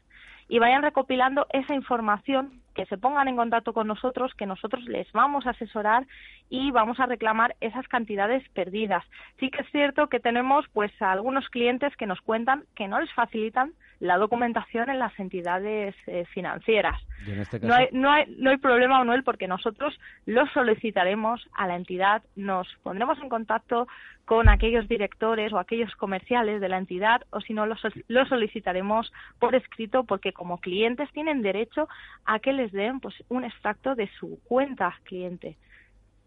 y 0.49 0.59
vayan 0.59 0.81
recopilando 0.81 1.45
esa 1.51 1.73
información 1.73 2.61
que 2.73 2.85
se 2.85 2.97
pongan 2.97 3.27
en 3.27 3.35
contacto 3.35 3.73
con 3.73 3.87
nosotros, 3.87 4.33
que 4.35 4.45
nosotros 4.45 4.83
les 4.85 5.11
vamos 5.11 5.45
a 5.45 5.49
asesorar 5.49 6.05
y 6.49 6.71
vamos 6.71 6.99
a 6.99 7.05
reclamar 7.05 7.55
esas 7.59 7.87
cantidades 7.87 8.47
perdidas. 8.49 9.03
Sí 9.39 9.49
que 9.49 9.61
es 9.61 9.71
cierto 9.71 10.07
que 10.07 10.19
tenemos 10.19 10.65
pues 10.73 10.91
algunos 11.01 11.49
clientes 11.49 11.95
que 11.97 12.05
nos 12.05 12.21
cuentan 12.21 12.65
que 12.75 12.87
no 12.87 13.01
les 13.01 13.11
facilitan 13.13 13.73
la 13.99 14.17
documentación 14.17 14.89
en 14.89 14.99
las 14.99 15.17
entidades 15.19 15.95
eh, 16.05 16.25
financieras. 16.33 17.01
Este 17.27 17.59
no, 17.59 17.73
hay, 17.73 17.87
no, 17.91 18.11
hay, 18.11 18.25
no 18.37 18.51
hay 18.51 18.57
problema, 18.57 18.99
Manuel, 18.99 19.23
porque 19.23 19.47
nosotros 19.47 19.99
lo 20.25 20.45
solicitaremos 20.47 21.47
a 21.53 21.67
la 21.67 21.75
entidad, 21.75 22.21
nos 22.35 22.67
pondremos 22.83 23.19
en 23.19 23.29
contacto 23.29 23.87
con 24.25 24.49
aquellos 24.49 24.87
directores 24.87 25.53
o 25.53 25.57
aquellos 25.57 25.95
comerciales 25.95 26.59
de 26.59 26.69
la 26.69 26.77
entidad 26.77 27.21
o 27.31 27.39
si 27.39 27.53
no 27.53 27.65
lo, 27.65 27.75
lo 28.07 28.25
solicitaremos 28.25 29.11
por 29.39 29.55
escrito 29.55 30.03
porque 30.03 30.33
como 30.33 30.59
clientes 30.59 31.09
tienen 31.13 31.41
derecho 31.41 31.87
a 32.25 32.39
que 32.39 32.51
les 32.53 32.71
den 32.71 32.99
pues 32.99 33.15
un 33.29 33.45
extracto 33.45 33.95
de 33.95 34.09
su 34.19 34.39
cuenta 34.43 34.93
cliente. 35.03 35.57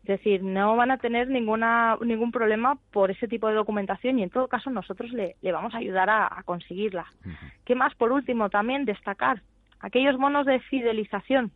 Es 0.02 0.18
decir, 0.18 0.42
no 0.42 0.76
van 0.76 0.90
a 0.90 0.98
tener 0.98 1.28
ninguna, 1.28 1.96
ningún 2.00 2.32
problema 2.32 2.78
por 2.90 3.10
ese 3.10 3.28
tipo 3.28 3.48
de 3.48 3.54
documentación 3.54 4.18
y 4.18 4.22
en 4.22 4.30
todo 4.30 4.48
caso 4.48 4.70
nosotros 4.70 5.12
le, 5.12 5.36
vamos 5.52 5.74
a 5.74 5.78
ayudar 5.78 6.08
a, 6.08 6.42
conseguirla. 6.44 7.06
¿Qué 7.64 7.74
más? 7.74 7.94
Por 7.94 8.10
último, 8.10 8.48
también 8.48 8.86
destacar 8.86 9.42
aquellos 9.78 10.16
bonos 10.16 10.46
de 10.46 10.60
fidelización. 10.60 11.52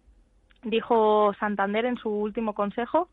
Dijo 0.62 1.32
Santander 1.40 1.86
en 1.86 1.96
su 1.96 2.10
último 2.10 2.54
consejo 2.54 3.08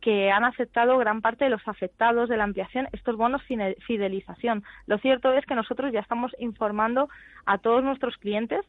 que 0.00 0.30
han 0.30 0.44
aceptado 0.44 0.96
gran 0.98 1.20
parte 1.20 1.44
de 1.44 1.50
los 1.50 1.66
afectados 1.66 2.28
de 2.28 2.36
la 2.36 2.44
ampliación 2.44 2.88
estos 2.92 3.16
bonos 3.16 3.42
fidelización. 3.86 4.64
Lo 4.86 4.98
cierto 4.98 5.32
es 5.32 5.44
que 5.44 5.54
nosotros 5.54 5.92
ya 5.92 6.00
estamos 6.00 6.32
informando 6.38 7.08
a 7.44 7.58
todos 7.58 7.84
nuestros 7.84 8.16
clientes 8.16 8.60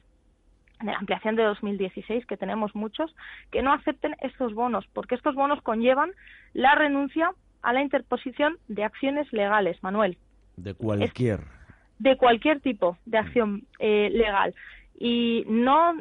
de 0.81 0.91
la 0.91 0.97
ampliación 0.97 1.35
de 1.35 1.43
2016, 1.43 2.25
que 2.25 2.38
tenemos 2.38 2.75
muchos, 2.75 3.15
que 3.51 3.61
no 3.61 3.73
acepten 3.73 4.15
estos 4.21 4.53
bonos, 4.53 4.85
porque 4.93 5.15
estos 5.15 5.35
bonos 5.35 5.61
conllevan 5.61 6.11
la 6.53 6.75
renuncia 6.75 7.31
a 7.61 7.73
la 7.73 7.81
interposición 7.81 8.57
de 8.67 8.83
acciones 8.83 9.31
legales, 9.33 9.81
Manuel. 9.83 10.17
De 10.57 10.73
cualquier. 10.73 11.41
de 12.00 12.17
cualquier 12.17 12.59
tipo 12.59 12.97
de 13.05 13.17
acción 13.17 13.63
eh, 13.79 14.09
legal. 14.11 14.53
Y 15.00 15.45
no, 15.47 15.93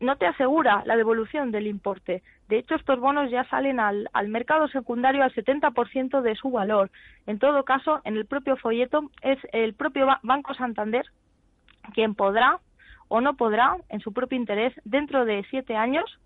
no 0.00 0.16
te 0.16 0.26
asegura 0.26 0.82
la 0.86 0.96
devolución 0.96 1.50
del 1.50 1.66
importe. 1.66 2.22
De 2.48 2.58
hecho, 2.58 2.74
estos 2.74 3.00
bonos 3.00 3.30
ya 3.30 3.44
salen 3.44 3.80
al, 3.80 4.08
al 4.12 4.28
mercado 4.28 4.68
secundario 4.68 5.22
al 5.22 5.34
70% 5.34 6.20
de 6.20 6.34
su 6.36 6.50
valor. 6.50 6.90
En 7.26 7.38
todo 7.38 7.64
caso, 7.64 8.00
en 8.04 8.16
el 8.16 8.26
propio 8.26 8.56
folleto 8.56 9.10
es 9.22 9.38
el 9.52 9.74
propio 9.74 10.06
Banco 10.22 10.54
Santander 10.54 11.06
quien 11.94 12.14
podrá 12.14 12.60
o 13.12 13.20
no 13.20 13.36
podrá, 13.36 13.76
en 13.90 14.00
su 14.00 14.10
propio 14.14 14.38
interés, 14.38 14.72
dentro 14.86 15.26
de 15.26 15.44
siete 15.50 15.76
años, 15.76 16.18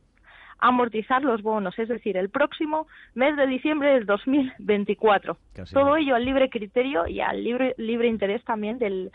amortizar 0.61 1.21
los 1.23 1.43
bonos, 1.43 1.77
es 1.81 1.89
decir, 1.89 2.17
el 2.17 2.31
próximo 2.31 2.87
mes 3.15 3.37
de 3.37 3.49
diciembre 3.49 3.93
del 3.95 4.07
2024. 4.07 5.37
Todo 5.73 5.97
ello 5.97 6.15
al 6.15 6.25
libre 6.25 6.49
criterio 6.49 7.09
y 7.09 7.21
al 7.21 7.43
libre, 7.43 7.75
libre 7.77 8.07
interés 8.07 8.45
también 8.45 8.79
del, 8.79 9.11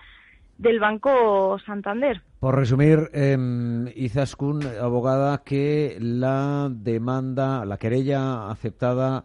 del 0.58 0.82
Banco 0.82 1.58
Santander. 1.66 2.22
Por 2.42 2.58
resumir, 2.58 3.10
eh, 3.14 3.38
Izaskun, 3.96 4.64
abogada, 4.82 5.42
que 5.46 5.96
la 6.02 6.68
demanda, 6.70 7.64
la 7.64 7.78
querella 7.78 8.52
aceptada 8.52 9.24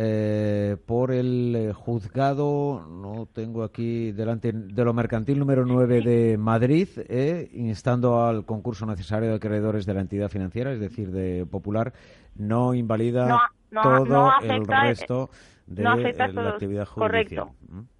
eh, 0.00 0.76
por 0.86 1.10
el 1.10 1.56
eh, 1.56 1.72
juzgado, 1.72 2.86
no 2.88 3.26
tengo 3.34 3.64
aquí 3.64 4.12
delante, 4.12 4.52
de 4.52 4.84
lo 4.84 4.94
mercantil 4.94 5.40
número 5.40 5.66
9 5.66 6.02
de 6.02 6.38
Madrid, 6.38 6.88
eh, 7.08 7.50
instando 7.52 8.24
al 8.24 8.44
concurso 8.46 8.86
necesario 8.86 9.30
de 9.30 9.34
acreedores 9.34 9.86
de 9.86 9.94
la 9.94 10.00
entidad 10.00 10.28
financiera, 10.28 10.72
es 10.72 10.78
decir, 10.78 11.10
de 11.10 11.44
Popular, 11.46 11.92
no 12.36 12.74
invalida 12.74 13.50
todo 13.72 14.34
el 14.40 14.64
resto 14.68 15.30
de 15.66 15.82
la 15.82 15.94
actividad 15.94 16.86
judicial. 16.86 16.94
Correcto. 16.94 17.50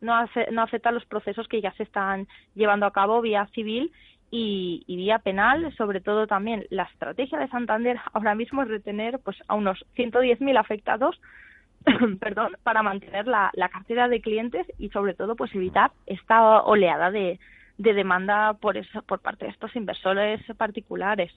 No, 0.01 0.25
no 0.53 0.63
afecta 0.63 0.93
los 0.93 1.05
procesos 1.05 1.49
que 1.49 1.61
ya 1.61 1.73
se 1.73 1.83
están 1.83 2.29
llevando 2.55 2.87
a 2.87 2.93
cabo 2.93 3.21
vía 3.21 3.49
civil 3.57 3.91
y, 4.31 4.85
y, 4.87 4.95
vía 4.95 5.19
penal, 5.19 5.75
sobre 5.77 6.01
todo 6.01 6.29
también 6.29 6.65
la 6.71 6.85
estrategia 6.85 7.41
de 7.41 7.49
Santander 7.49 7.99
ahora 8.13 8.37
mismo 8.37 8.63
es 8.63 8.69
retener 8.69 9.19
pues 9.19 9.37
a 9.49 9.57
unos 9.57 9.85
110.000 9.97 10.61
afectados 10.61 11.21
perdón, 12.21 12.57
para 12.63 12.83
mantener 12.83 13.27
la, 13.27 13.51
la 13.55 13.69
cartera 13.69 14.09
de 14.09 14.21
clientes 14.21 14.67
y 14.79 14.91
sobre 14.91 15.15
todo 15.15 15.37
pues 15.37 15.55
evitar 15.55 15.93
esta 16.07 16.63
oleada 16.63 17.11
de, 17.11 17.39
de 17.79 17.95
demanda 17.95 18.55
por 18.55 18.77
eso, 18.77 19.03
por 19.03 19.21
parte 19.21 19.47
de 19.47 19.53
estos 19.53 19.75
inversores 19.77 20.41
particulares. 20.57 21.33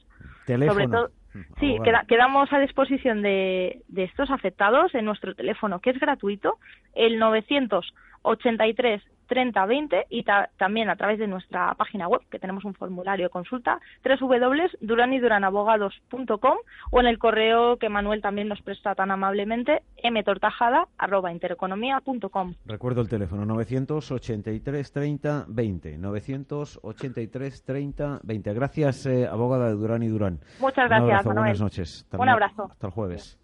Sobre 0.46 0.88
todo, 0.88 1.12
sí, 1.60 1.78
quedamos 2.08 2.52
a 2.52 2.60
disposición 2.60 3.22
de, 3.22 3.84
de 3.88 4.04
estos 4.04 4.32
afectados 4.32 4.94
en 4.96 5.06
nuestro 5.06 5.36
teléfono, 5.36 5.80
que 5.80 5.92
es 5.92 6.00
gratuito, 6.00 6.58
el 6.94 7.20
983 7.20 9.02
3020 9.32 10.08
y 10.10 10.26
también 10.58 10.90
a 10.90 10.98
través 10.98 11.18
de 11.18 11.26
nuestra 11.26 11.74
página 11.76 12.10
web, 12.10 12.20
que 12.30 12.38
tenemos 12.38 12.66
un 12.66 12.74
formulario 12.74 13.28
de 13.28 13.30
consulta, 13.30 13.80
www.duranyduranabogados.com 14.04 16.58
o 16.92 17.00
en 17.00 17.06
el 17.06 17.18
correo 17.18 17.78
que 17.78 17.88
Manuel 17.88 18.22
también 18.22 18.50
nos 18.50 18.62
presta 18.62 18.94
tan 18.94 19.10
amablemente, 19.10 19.84
mtortajada.intereconomía.com. 20.04 22.56
Recuerdo 22.66 23.00
el 23.00 23.08
teléfono, 23.08 23.46
983 23.46 24.92
30 24.92 25.46
20. 25.48 25.98
983 25.98 27.64
30 27.64 28.20
20. 28.24 28.54
Gracias, 28.54 29.06
eh, 29.06 29.28
abogada 29.28 29.70
de 29.70 29.76
Durán 29.76 30.04
y 30.04 30.10
Durán. 30.10 30.42
Muchas 30.60 30.90
gracias, 30.90 31.26
Manuel. 31.26 31.44
Buenas 31.44 31.62
noches. 31.62 32.06
un 32.12 32.28
abrazo. 32.28 32.68
Hasta 32.70 32.88
el 32.88 32.94
jueves. 32.94 33.41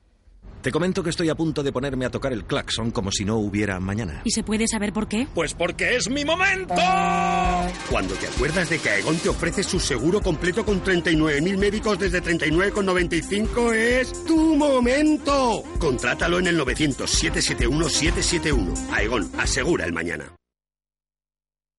Te 0.67 0.71
comento 0.71 1.01
que 1.01 1.11
estoy 1.11 1.29
a 1.29 1.35
punto 1.35 1.63
de 1.63 1.71
ponerme 1.71 2.05
a 2.05 2.09
tocar 2.09 2.33
el 2.33 2.43
claxon 2.43 2.91
como 2.91 3.09
si 3.09 3.23
no 3.23 3.37
hubiera 3.37 3.79
mañana. 3.79 4.23
¿Y 4.25 4.31
se 4.31 4.43
puede 4.43 4.67
saber 4.67 4.91
por 4.91 5.07
qué? 5.07 5.25
Pues 5.33 5.53
porque 5.53 5.95
es 5.95 6.09
mi 6.09 6.25
momento. 6.25 6.73
Cuando 7.89 8.15
te 8.15 8.27
acuerdas 8.27 8.69
de 8.69 8.79
que 8.79 8.89
Aegon 8.89 9.17
te 9.17 9.29
ofrece 9.29 9.63
su 9.63 9.79
seguro 9.79 10.19
completo 10.19 10.65
con 10.65 10.83
39.000 10.83 11.57
médicos 11.57 11.97
desde 11.99 12.21
39,95 12.21 13.73
es 13.73 14.25
tu 14.25 14.57
momento. 14.57 15.63
Contrátalo 15.79 16.39
en 16.39 16.47
el 16.47 16.59
900-771-771. 16.59 18.89
Aegon, 18.91 19.31
asegura 19.37 19.85
el 19.85 19.93
mañana. 19.93 20.35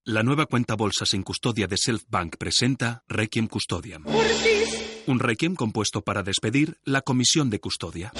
La 0.05 0.23
nueva 0.23 0.47
cuenta 0.47 0.75
bolsa 0.75 1.05
sin 1.05 1.21
custodia 1.21 1.67
de 1.67 1.77
Self 1.77 2.05
Bank 2.07 2.37
presenta 2.39 3.03
Requiem 3.07 3.47
Custodiam. 3.47 4.03
Un 5.05 5.19
Requiem 5.19 5.53
compuesto 5.53 6.01
para 6.01 6.23
despedir 6.23 6.79
la 6.85 7.01
comisión 7.01 7.51
de 7.51 7.59
custodia 7.59 8.11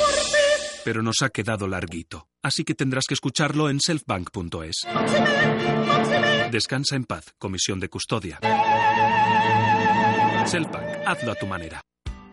pero 0.83 1.01
nos 1.01 1.21
ha 1.21 1.29
quedado 1.29 1.67
larguito. 1.67 2.27
Así 2.43 2.63
que 2.63 2.75
tendrás 2.75 3.05
que 3.07 3.13
escucharlo 3.13 3.69
en 3.69 3.79
selfbank.es. 3.79 4.87
Descansa 6.51 6.95
en 6.95 7.05
paz, 7.05 7.33
Comisión 7.37 7.79
de 7.79 7.89
Custodia. 7.89 8.39
Selfbank, 10.45 11.07
hazlo 11.07 11.31
a 11.31 11.35
tu 11.35 11.45
manera. 11.45 11.81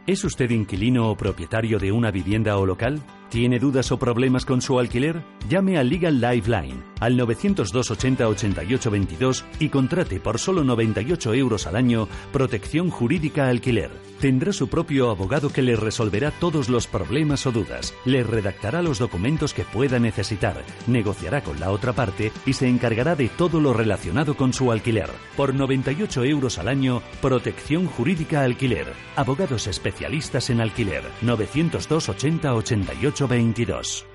¿Es 0.06 0.22
usted 0.22 0.50
inquilino 0.50 1.10
o 1.10 1.16
propietario 1.16 1.80
de 1.80 1.90
una 1.90 2.12
vivienda 2.12 2.56
o 2.58 2.64
local? 2.64 3.02
¿Tiene 3.30 3.58
dudas 3.58 3.90
o 3.90 3.98
problemas 3.98 4.44
con 4.44 4.62
su 4.62 4.78
alquiler? 4.78 5.22
Llame 5.48 5.78
a 5.78 5.82
Legal 5.82 6.20
Lifeline 6.20 6.82
al 7.00 7.16
902 7.16 7.90
80 7.90 8.28
88 8.28 8.90
22 8.90 9.44
y 9.58 9.68
contrate 9.68 10.20
por 10.20 10.38
solo 10.38 10.64
98 10.64 11.34
euros 11.34 11.66
al 11.66 11.76
año 11.76 12.08
protección 12.32 12.90
jurídica 12.90 13.48
alquiler. 13.48 13.90
Tendrá 14.20 14.52
su 14.52 14.68
propio 14.68 15.10
abogado 15.10 15.50
que 15.50 15.60
le 15.60 15.76
resolverá 15.76 16.30
todos 16.30 16.68
los 16.68 16.86
problemas 16.86 17.46
o 17.46 17.52
dudas, 17.52 17.94
le 18.04 18.22
redactará 18.22 18.80
los 18.80 18.98
documentos 18.98 19.52
que 19.52 19.64
pueda 19.64 19.98
necesitar, 19.98 20.64
negociará 20.86 21.42
con 21.42 21.60
la 21.60 21.70
otra 21.70 21.92
parte 21.92 22.32
y 22.46 22.54
se 22.54 22.68
encargará 22.68 23.14
de 23.14 23.28
todo 23.28 23.60
lo 23.60 23.74
relacionado 23.74 24.36
con 24.36 24.52
su 24.52 24.72
alquiler. 24.72 25.10
Por 25.36 25.54
98 25.54 26.24
euros 26.24 26.58
al 26.58 26.68
año, 26.68 27.02
protección 27.20 27.86
jurídica 27.86 28.42
alquiler. 28.42 28.86
Abogados 29.16 29.66
especialistas 29.66 30.48
en 30.48 30.60
alquiler. 30.60 31.02
902 31.20 32.08
80 32.08 32.54
88 32.54 33.15
22. 33.24 34.06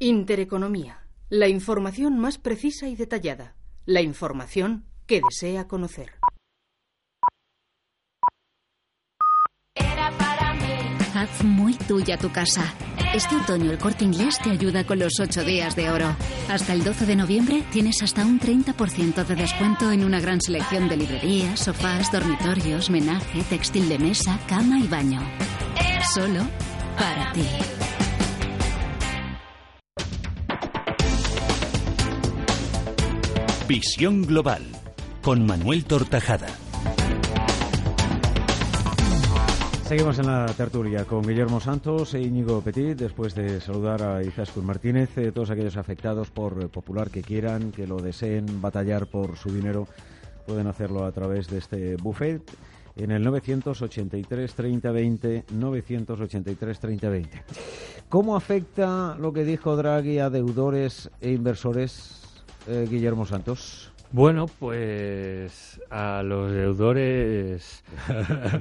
Intereconomía. 0.00 1.06
La 1.28 1.46
información 1.48 2.18
más 2.18 2.38
precisa 2.38 2.88
y 2.88 2.96
detallada. 2.96 3.54
La 3.84 4.02
información 4.02 4.84
que 5.06 5.20
desea 5.30 5.68
conocer. 5.68 6.14
Haz 11.14 11.44
muy 11.44 11.74
tuya 11.74 12.18
tu 12.18 12.30
casa. 12.30 12.74
Este 13.14 13.36
otoño 13.36 13.70
el 13.70 13.78
corte 13.78 14.04
inglés 14.04 14.38
te 14.42 14.50
ayuda 14.50 14.84
con 14.84 14.98
los 14.98 15.18
8 15.18 15.44
días 15.44 15.74
de 15.76 15.90
oro. 15.90 16.14
Hasta 16.50 16.74
el 16.74 16.84
12 16.84 17.06
de 17.06 17.16
noviembre 17.16 17.64
tienes 17.72 18.02
hasta 18.02 18.26
un 18.26 18.38
30% 18.38 19.24
de 19.24 19.34
descuento 19.34 19.90
en 19.92 20.04
una 20.04 20.20
gran 20.20 20.40
selección 20.40 20.88
de 20.88 20.96
librerías, 20.98 21.60
sofás, 21.60 22.12
dormitorios, 22.12 22.90
menaje, 22.90 23.42
textil 23.44 23.88
de 23.88 23.98
mesa, 23.98 24.38
cama 24.46 24.78
y 24.78 24.88
baño. 24.88 25.22
Solo 26.14 26.40
para 26.96 27.32
ti. 27.32 27.42
Visión 33.66 34.22
Global 34.22 34.62
con 35.22 35.44
Manuel 35.44 35.84
Tortajada. 35.84 36.46
Seguimos 39.84 40.18
en 40.20 40.26
la 40.26 40.46
tertulia 40.46 41.04
con 41.04 41.22
Guillermo 41.22 41.60
Santos 41.60 42.14
e 42.14 42.20
Íñigo 42.20 42.60
Petit, 42.60 42.96
después 42.96 43.34
de 43.34 43.60
saludar 43.60 44.02
a 44.02 44.22
Izaskun 44.22 44.64
Martínez, 44.64 45.16
eh, 45.18 45.32
todos 45.32 45.50
aquellos 45.50 45.76
afectados 45.76 46.30
por 46.30 46.62
eh, 46.62 46.68
Popular 46.68 47.10
que 47.10 47.22
quieran, 47.22 47.72
que 47.72 47.86
lo 47.86 47.96
deseen 47.96 48.60
batallar 48.60 49.06
por 49.06 49.36
su 49.36 49.52
dinero, 49.52 49.88
pueden 50.46 50.68
hacerlo 50.68 51.04
a 51.04 51.12
través 51.12 51.48
de 51.48 51.58
este 51.58 51.96
buffet 51.96 52.42
en 52.96 53.10
el 53.10 53.22
983 53.22 54.54
3020 54.54 55.44
983 55.52 56.80
3020. 56.80 57.42
¿Cómo 58.08 58.36
afecta 58.36 59.16
lo 59.18 59.32
que 59.32 59.44
dijo 59.44 59.76
Draghi 59.76 60.18
a 60.18 60.30
deudores 60.30 61.10
e 61.20 61.32
inversores, 61.32 62.44
eh, 62.66 62.86
Guillermo 62.88 63.26
Santos? 63.26 63.92
Bueno, 64.12 64.46
pues 64.46 65.80
a 65.90 66.22
los 66.22 66.52
deudores 66.52 67.82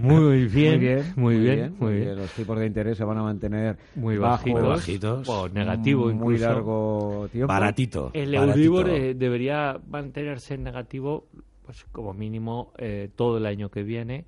muy 0.01 0.45
bien, 0.47 1.13
muy 1.15 1.37
bien, 1.39 1.75
muy 1.79 1.99
bien, 1.99 2.15
Los 2.17 2.31
tipos 2.31 2.57
de 2.59 2.65
interés 2.65 2.97
se 2.97 3.03
van 3.03 3.19
a 3.19 3.23
mantener 3.23 3.77
muy 3.95 4.17
bajitos, 4.17 5.29
o 5.29 5.47
negativo 5.49 6.09
incluso. 6.09 6.25
muy 6.25 6.37
largo 6.39 7.29
tiempo. 7.31 7.47
Baratito. 7.47 8.09
El 8.13 8.33
Euribor 8.33 8.89
eh, 8.89 9.13
debería 9.13 9.79
mantenerse 9.87 10.55
en 10.55 10.63
negativo 10.63 11.27
pues 11.65 11.85
como 11.91 12.13
mínimo 12.13 12.73
eh, 12.77 13.09
todo 13.15 13.37
el 13.37 13.45
año 13.45 13.69
que 13.69 13.83
viene 13.83 14.25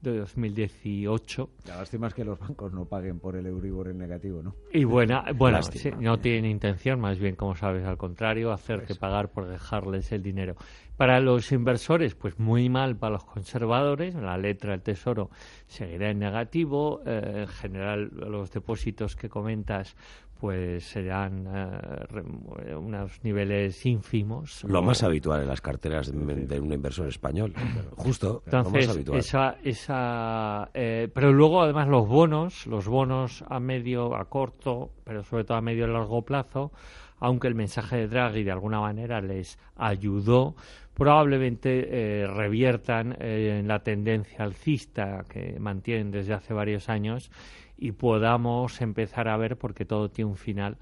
de 0.00 0.18
2018. 0.18 1.50
La 1.66 1.78
lástima 1.78 2.06
es 2.06 2.14
que 2.14 2.24
los 2.24 2.38
bancos 2.38 2.72
no 2.72 2.84
paguen 2.84 3.18
por 3.18 3.36
el 3.36 3.46
Euribor 3.46 3.88
en 3.88 3.98
negativo, 3.98 4.42
¿no? 4.42 4.54
Y 4.72 4.84
buena, 4.84 5.24
bueno, 5.34 5.62
sí, 5.62 5.90
no 5.98 6.18
tienen 6.18 6.50
intención, 6.50 7.00
más 7.00 7.18
bien, 7.18 7.34
como 7.34 7.56
sabes, 7.56 7.84
al 7.84 7.96
contrario, 7.96 8.52
hacerte 8.52 8.94
pagar 8.94 9.30
por 9.30 9.48
dejarles 9.48 10.12
el 10.12 10.22
dinero. 10.22 10.54
Para 10.96 11.20
los 11.20 11.52
inversores, 11.52 12.14
pues 12.14 12.38
muy 12.38 12.68
mal 12.68 12.96
para 12.96 13.14
los 13.14 13.24
conservadores. 13.24 14.14
La 14.16 14.36
letra 14.36 14.72
del 14.72 14.82
Tesoro 14.82 15.30
seguirá 15.66 16.10
en 16.10 16.18
negativo. 16.18 17.02
Eh, 17.06 17.42
en 17.42 17.46
general, 17.46 18.10
los 18.12 18.50
depósitos 18.50 19.14
que 19.14 19.28
comentas, 19.28 19.94
pues 20.38 20.84
serán 20.84 21.46
eh, 21.46 22.74
unos 22.74 23.22
niveles 23.24 23.84
ínfimos. 23.84 24.64
Lo 24.64 24.82
más 24.82 25.02
habitual 25.02 25.42
en 25.42 25.48
las 25.48 25.60
carteras 25.60 26.12
de, 26.12 26.60
un 26.60 26.72
inversor 26.72 27.08
español, 27.08 27.52
justo. 27.96 28.42
Entonces, 28.46 28.72
lo 28.72 28.78
más 28.78 28.96
habitual. 28.96 29.18
esa, 29.18 29.56
esa, 29.64 30.70
eh, 30.74 31.08
pero 31.12 31.32
luego 31.32 31.62
además 31.62 31.88
los 31.88 32.06
bonos, 32.06 32.66
los 32.66 32.86
bonos 32.86 33.44
a 33.48 33.58
medio, 33.58 34.14
a 34.14 34.26
corto, 34.26 34.90
pero 35.04 35.24
sobre 35.24 35.44
todo 35.44 35.58
a 35.58 35.60
medio 35.60 35.86
y 35.86 35.92
largo 35.92 36.22
plazo, 36.22 36.72
aunque 37.18 37.48
el 37.48 37.54
mensaje 37.54 37.96
de 37.96 38.08
Draghi 38.08 38.44
de 38.44 38.52
alguna 38.52 38.80
manera 38.80 39.20
les 39.20 39.58
ayudó, 39.76 40.54
probablemente 40.94 42.22
eh, 42.22 42.26
reviertan 42.26 43.16
en 43.20 43.66
la 43.66 43.80
tendencia 43.80 44.44
alcista 44.44 45.24
que 45.28 45.58
mantienen 45.58 46.10
desde 46.10 46.34
hace 46.34 46.54
varios 46.54 46.88
años 46.88 47.30
y 47.78 47.92
podamos 47.92 48.80
empezar 48.80 49.28
a 49.28 49.36
ver, 49.36 49.56
porque 49.56 49.84
todo 49.84 50.10
tiene 50.10 50.30
un 50.30 50.36
final, 50.36 50.76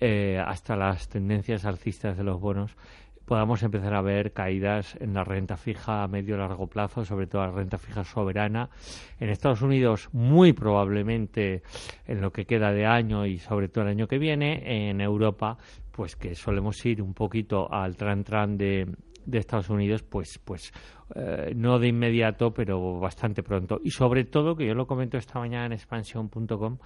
eh, 0.00 0.42
hasta 0.44 0.76
las 0.76 1.08
tendencias 1.08 1.66
alcistas 1.66 2.16
de 2.16 2.24
los 2.24 2.40
bonos, 2.40 2.74
podamos 3.30 3.62
empezar 3.62 3.94
a 3.94 4.02
ver 4.02 4.32
caídas 4.32 4.96
en 4.98 5.14
la 5.14 5.22
renta 5.22 5.56
fija 5.56 6.02
a 6.02 6.08
medio 6.08 6.34
y 6.34 6.38
largo 6.38 6.66
plazo, 6.66 7.04
sobre 7.04 7.28
todo 7.28 7.42
la 7.42 7.52
renta 7.52 7.78
fija 7.78 8.02
soberana. 8.02 8.70
En 9.20 9.28
Estados 9.28 9.62
Unidos, 9.62 10.08
muy 10.12 10.52
probablemente 10.52 11.62
en 12.08 12.20
lo 12.20 12.32
que 12.32 12.44
queda 12.44 12.72
de 12.72 12.86
año 12.86 13.26
y 13.26 13.38
sobre 13.38 13.68
todo 13.68 13.84
el 13.84 13.90
año 13.90 14.08
que 14.08 14.18
viene. 14.18 14.88
En 14.90 15.00
Europa, 15.00 15.58
pues 15.92 16.16
que 16.16 16.34
solemos 16.34 16.84
ir 16.84 17.00
un 17.00 17.14
poquito 17.14 17.72
al 17.72 17.96
tran-tran 17.96 18.56
de, 18.56 18.88
de 19.26 19.38
Estados 19.38 19.70
Unidos, 19.70 20.02
pues, 20.02 20.38
pues 20.44 20.72
eh, 21.14 21.52
no 21.54 21.78
de 21.78 21.88
inmediato, 21.88 22.52
pero 22.52 22.98
bastante 22.98 23.42
pronto. 23.42 23.80
Y 23.82 23.90
sobre 23.90 24.24
todo, 24.24 24.56
que 24.56 24.66
yo 24.66 24.74
lo 24.74 24.86
comento 24.86 25.18
esta 25.18 25.38
mañana 25.38 25.66
en 25.66 25.72
expansión.com, 25.72 26.78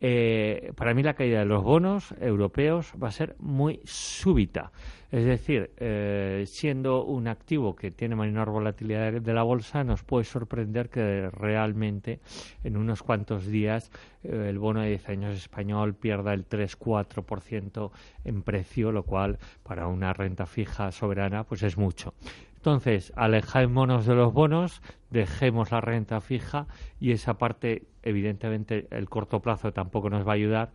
eh, 0.00 0.72
para 0.76 0.94
mí 0.94 1.02
la 1.02 1.14
caída 1.14 1.40
de 1.40 1.44
los 1.44 1.62
bonos 1.62 2.14
europeos 2.20 2.92
va 3.02 3.08
a 3.08 3.12
ser 3.12 3.36
muy 3.38 3.80
súbita. 3.84 4.72
Es 5.10 5.24
decir, 5.24 5.72
eh, 5.78 6.44
siendo 6.46 7.04
un 7.04 7.26
activo 7.26 7.74
que 7.74 7.90
tiene 7.90 8.14
menor 8.14 8.50
volatilidad 8.50 9.12
de 9.20 9.34
la 9.34 9.42
bolsa, 9.42 9.82
nos 9.82 10.04
puede 10.04 10.24
sorprender 10.24 10.88
que 10.88 11.28
realmente 11.30 12.20
en 12.62 12.76
unos 12.76 13.02
cuantos 13.02 13.46
días 13.46 13.90
eh, 14.22 14.46
el 14.48 14.58
bono 14.60 14.80
de 14.80 14.90
10 14.90 15.08
años 15.08 15.36
español 15.36 15.94
pierda 15.94 16.32
el 16.32 16.48
3-4% 16.48 17.90
en 18.24 18.42
precio, 18.42 18.92
lo 18.92 19.02
cual 19.02 19.38
para 19.64 19.88
una 19.88 20.12
renta 20.12 20.46
fija 20.46 20.92
soberana 20.92 21.42
pues 21.42 21.64
es 21.64 21.76
mucho. 21.76 22.14
Entonces, 22.60 23.10
alejémonos 23.16 24.04
de 24.04 24.14
los 24.14 24.34
bonos, 24.34 24.82
dejemos 25.08 25.70
la 25.70 25.80
renta 25.80 26.20
fija 26.20 26.66
y 27.00 27.12
esa 27.12 27.38
parte, 27.38 27.84
evidentemente, 28.02 28.86
el 28.90 29.08
corto 29.08 29.40
plazo 29.40 29.72
tampoco 29.72 30.10
nos 30.10 30.28
va 30.28 30.32
a 30.32 30.34
ayudar. 30.34 30.70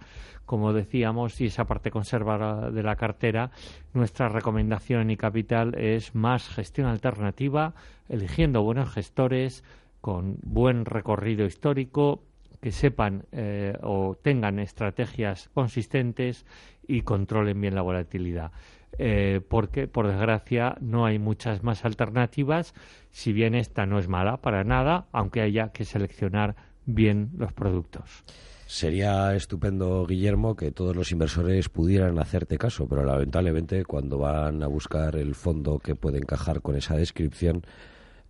Como 0.48 0.74
decíamos, 0.74 1.40
y 1.42 1.46
esa 1.46 1.66
parte 1.66 1.92
conservada 1.92 2.72
de 2.72 2.82
la 2.82 2.96
cartera, 2.96 3.52
nuestra 3.94 4.30
recomendación 4.30 5.12
y 5.12 5.18
capital 5.18 5.76
es 5.78 6.16
más 6.16 6.50
gestión 6.50 6.88
alternativa, 6.88 7.76
eligiendo 8.10 8.64
buenos 8.64 8.92
gestores 8.92 9.64
con 10.02 10.38
buen 10.42 10.86
recorrido 10.86 11.46
histórico, 11.46 12.24
que 12.62 12.72
sepan 12.72 13.26
eh, 13.32 13.78
o 13.84 14.18
tengan 14.20 14.58
estrategias 14.58 15.50
consistentes 15.54 16.48
y 16.88 17.02
controlen 17.02 17.60
bien 17.60 17.76
la 17.76 17.82
volatilidad. 17.82 18.52
Eh, 18.98 19.42
porque, 19.48 19.88
por 19.88 20.08
desgracia, 20.08 20.78
no 20.80 21.06
hay 21.06 21.20
muchas 21.20 21.64
más 21.64 21.84
alternativas, 21.84 22.74
si 23.12 23.34
bien 23.34 23.54
esta 23.54 23.86
no 23.86 24.00
es 24.00 24.08
mala 24.08 24.38
para 24.38 24.64
nada, 24.64 25.08
aunque 25.12 25.42
haya 25.42 25.70
que 25.70 25.86
seleccionar 25.86 26.56
bien 26.86 27.32
los 27.38 27.52
productos. 27.52 28.24
Sería 28.68 29.36
estupendo, 29.36 30.06
Guillermo, 30.08 30.56
que 30.56 30.72
todos 30.72 30.96
los 30.96 31.12
inversores 31.12 31.70
pudieran 31.70 32.18
hacerte 32.18 32.58
caso, 32.58 32.88
pero 32.88 33.04
lamentablemente 33.04 33.86
cuando 33.86 34.18
van 34.18 34.64
a 34.64 34.68
buscar 34.68 35.16
el 35.18 35.36
fondo 35.36 35.78
que 35.78 35.96
puede 35.96 36.18
encajar 36.18 36.62
con 36.62 36.76
esa 36.76 36.96
descripción, 36.96 37.64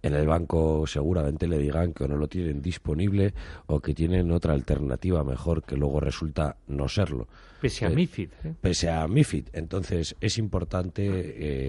en 0.02 0.14
el 0.14 0.28
banco 0.28 0.86
seguramente 0.88 1.48
le 1.48 1.58
digan 1.58 1.94
que 1.94 2.08
no 2.08 2.16
lo 2.18 2.28
tienen 2.28 2.62
disponible 2.62 3.34
o 3.68 3.80
que 3.80 3.94
tienen 3.94 4.32
otra 4.32 4.54
alternativa 4.54 5.24
mejor 5.24 5.64
que 5.64 5.76
luego 5.78 6.00
resulta 6.00 6.58
no 6.68 6.88
serlo. 6.88 7.28
Pese 7.62 7.86
a 7.86 7.90
Eh, 7.90 7.96
MIFID. 7.96 8.30
¿eh? 8.44 8.54
Pese 8.62 8.90
a 8.92 9.08
MIFID. 9.08 9.48
Entonces 9.54 10.16
es 10.22 10.38
importante 10.38 11.02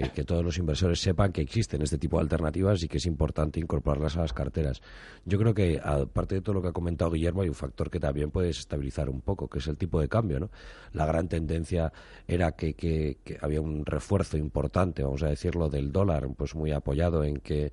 eh, 0.03 0.11
que 0.13 0.23
todos 0.23 0.43
los 0.43 0.57
inversores 0.59 0.99
sepan 0.99 1.31
que 1.31 1.41
existen 1.41 1.81
este 1.81 1.97
tipo 1.97 2.17
de 2.17 2.23
alternativas 2.23 2.83
y 2.83 2.87
que 2.87 2.97
es 2.97 3.05
importante 3.07 3.59
incorporarlas 3.59 4.15
a 4.17 4.21
las 4.21 4.33
carteras. 4.33 4.81
Yo 5.25 5.39
creo 5.39 5.55
que, 5.55 5.79
aparte 5.83 6.35
de 6.35 6.41
todo 6.41 6.53
lo 6.55 6.61
que 6.61 6.67
ha 6.67 6.73
comentado 6.73 7.09
Guillermo, 7.11 7.41
hay 7.41 7.49
un 7.49 7.55
factor 7.55 7.89
que 7.89 7.99
también 7.99 8.29
puede 8.29 8.47
desestabilizar 8.47 9.09
un 9.09 9.21
poco, 9.21 9.47
que 9.47 9.57
es 9.57 9.67
el 9.67 9.77
tipo 9.77 9.99
de 9.99 10.07
cambio. 10.09 10.39
¿no? 10.39 10.51
La 10.93 11.07
gran 11.07 11.27
tendencia 11.27 11.91
era 12.27 12.51
que, 12.51 12.75
que- 12.75 13.17
que 13.23 13.37
había 13.41 13.61
un 13.61 13.83
refuerzo 13.83 14.37
importante, 14.37 15.01
vamos 15.03 15.23
a 15.23 15.29
decirlo, 15.29 15.69
del 15.69 15.91
dólar, 15.91 16.27
pues 16.37 16.53
muy 16.53 16.71
apoyado 16.71 17.23
en 17.23 17.37
que 17.37 17.71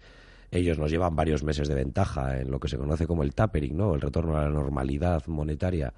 ellos 0.59 0.79
nos 0.79 0.91
llevan 0.91 1.17
varios 1.17 1.43
meses 1.43 1.69
de 1.69 1.75
ventaja 1.75 2.41
en 2.41 2.51
lo 2.51 2.61
que 2.61 2.69
se 2.69 2.79
conoce 2.79 3.07
como 3.07 3.23
el 3.23 3.35
tapering, 3.35 3.77
¿no? 3.77 3.95
El 3.95 4.01
retorno 4.01 4.37
a 4.37 4.43
la 4.43 4.51
normalidad 4.51 5.27
monetaria 5.27 5.93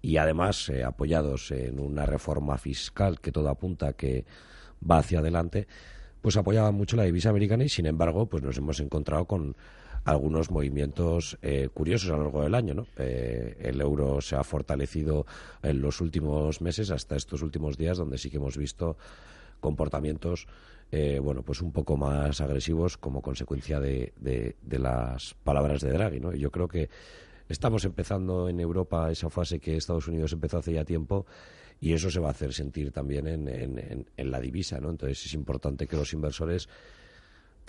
y 0.00 0.16
además 0.16 0.68
eh, 0.68 0.82
apoyados 0.82 1.50
en 1.52 1.78
una 1.78 2.04
reforma 2.04 2.58
fiscal 2.58 3.20
que 3.20 3.30
todo 3.30 3.48
apunta 3.48 3.92
que 3.92 4.24
va 4.88 4.98
hacia 4.98 5.20
adelante, 5.20 5.68
pues 6.20 6.36
apoyaban 6.36 6.74
mucho 6.74 6.96
la 6.96 7.04
divisa 7.04 7.30
americana 7.30 7.64
y 7.64 7.68
sin 7.68 7.86
embargo, 7.86 8.26
pues 8.26 8.42
nos 8.42 8.58
hemos 8.58 8.80
encontrado 8.80 9.26
con 9.26 9.56
algunos 10.04 10.50
movimientos 10.50 11.38
eh, 11.42 11.68
curiosos 11.72 12.10
a 12.10 12.16
lo 12.16 12.24
largo 12.24 12.42
del 12.42 12.54
año. 12.56 12.74
¿no? 12.74 12.86
Eh, 12.96 13.56
el 13.60 13.80
euro 13.80 14.20
se 14.20 14.34
ha 14.34 14.42
fortalecido 14.42 15.26
en 15.62 15.80
los 15.80 16.00
últimos 16.00 16.60
meses, 16.60 16.90
hasta 16.90 17.16
estos 17.16 17.42
últimos 17.42 17.76
días, 17.78 17.98
donde 17.98 18.18
sí 18.18 18.30
que 18.30 18.38
hemos 18.38 18.56
visto 18.56 18.96
comportamientos 19.60 20.48
eh, 20.94 21.18
bueno, 21.20 21.42
pues 21.42 21.62
un 21.62 21.72
poco 21.72 21.96
más 21.96 22.42
agresivos 22.42 22.98
como 22.98 23.22
consecuencia 23.22 23.80
de, 23.80 24.12
las 24.70 25.32
palabras 25.42 25.80
de 25.80 25.90
Draghi. 25.90 26.20
¿no? 26.20 26.34
Y 26.34 26.38
yo 26.38 26.50
creo 26.50 26.68
que 26.68 26.90
estamos 27.48 27.86
empezando 27.86 28.46
en 28.50 28.60
Europa 28.60 29.10
esa 29.10 29.30
fase 29.30 29.58
que 29.58 29.74
Estados 29.74 30.06
Unidos 30.06 30.34
empezó 30.34 30.58
hace 30.58 30.74
ya 30.74 30.84
tiempo 30.84 31.24
y 31.80 31.94
eso 31.94 32.10
se 32.10 32.20
va 32.20 32.28
a 32.28 32.32
hacer 32.32 32.52
sentir 32.52 32.92
también 32.92 33.26
en, 33.26 33.48
en, 33.48 34.06
en 34.14 34.30
la 34.30 34.38
divisa. 34.38 34.80
¿no? 34.80 34.90
Entonces 34.90 35.24
es 35.24 35.32
importante 35.32 35.86
que 35.86 35.96
los 35.96 36.12
inversores 36.12 36.68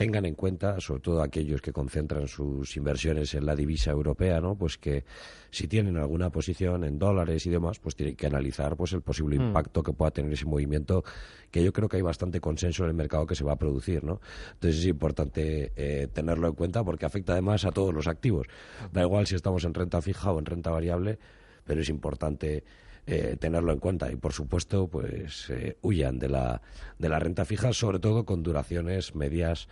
tengan 0.03 0.25
en 0.25 0.35
cuenta, 0.35 0.81
sobre 0.81 0.99
todo 0.99 1.21
aquellos 1.21 1.61
que 1.61 1.71
concentran 1.71 2.27
sus 2.27 2.75
inversiones 2.75 3.33
en 3.35 3.45
la 3.45 3.55
divisa 3.55 3.91
europea, 3.91 4.41
¿no? 4.41 4.57
Pues 4.57 4.77
que 4.77 5.05
si 5.49 5.69
tienen 5.69 5.95
alguna 5.95 6.29
posición 6.29 6.83
en 6.83 6.99
dólares 6.99 7.45
y 7.45 7.49
demás, 7.49 7.79
pues 7.79 7.95
tienen 7.95 8.17
que 8.17 8.27
analizar 8.27 8.75
pues 8.75 8.91
el 8.91 9.01
posible 9.01 9.39
mm. 9.39 9.41
impacto 9.43 9.81
que 9.81 9.93
pueda 9.93 10.11
tener 10.11 10.33
ese 10.33 10.45
movimiento, 10.45 11.05
que 11.49 11.63
yo 11.63 11.71
creo 11.71 11.87
que 11.87 11.95
hay 11.95 12.01
bastante 12.01 12.41
consenso 12.41 12.83
en 12.83 12.89
el 12.89 12.95
mercado 12.95 13.25
que 13.25 13.35
se 13.35 13.45
va 13.45 13.53
a 13.53 13.55
producir, 13.55 14.03
¿no? 14.03 14.19
Entonces 14.55 14.81
es 14.81 14.87
importante 14.87 15.71
eh, 15.77 16.09
tenerlo 16.11 16.49
en 16.49 16.55
cuenta 16.55 16.83
porque 16.83 17.05
afecta 17.05 17.31
además 17.31 17.63
a 17.63 17.71
todos 17.71 17.93
los 17.93 18.07
activos. 18.07 18.47
Da 18.91 19.03
igual 19.03 19.25
si 19.25 19.35
estamos 19.35 19.63
en 19.63 19.73
renta 19.73 20.01
fija 20.01 20.33
o 20.33 20.39
en 20.39 20.45
renta 20.45 20.69
variable, 20.69 21.17
pero 21.63 21.79
es 21.79 21.87
importante 21.87 22.65
eh, 23.05 23.35
tenerlo 23.37 23.73
en 23.73 23.79
cuenta 23.79 24.09
y 24.09 24.15
por 24.15 24.31
supuesto 24.31 24.87
pues 24.87 25.49
eh, 25.49 25.75
huyan 25.81 26.19
de 26.19 26.29
la 26.29 26.61
de 26.97 27.09
la 27.09 27.19
renta 27.19 27.43
fija 27.43 27.73
sobre 27.73 27.99
todo 27.99 28.23
con 28.23 28.43
duraciones 28.43 29.13
medias 29.13 29.67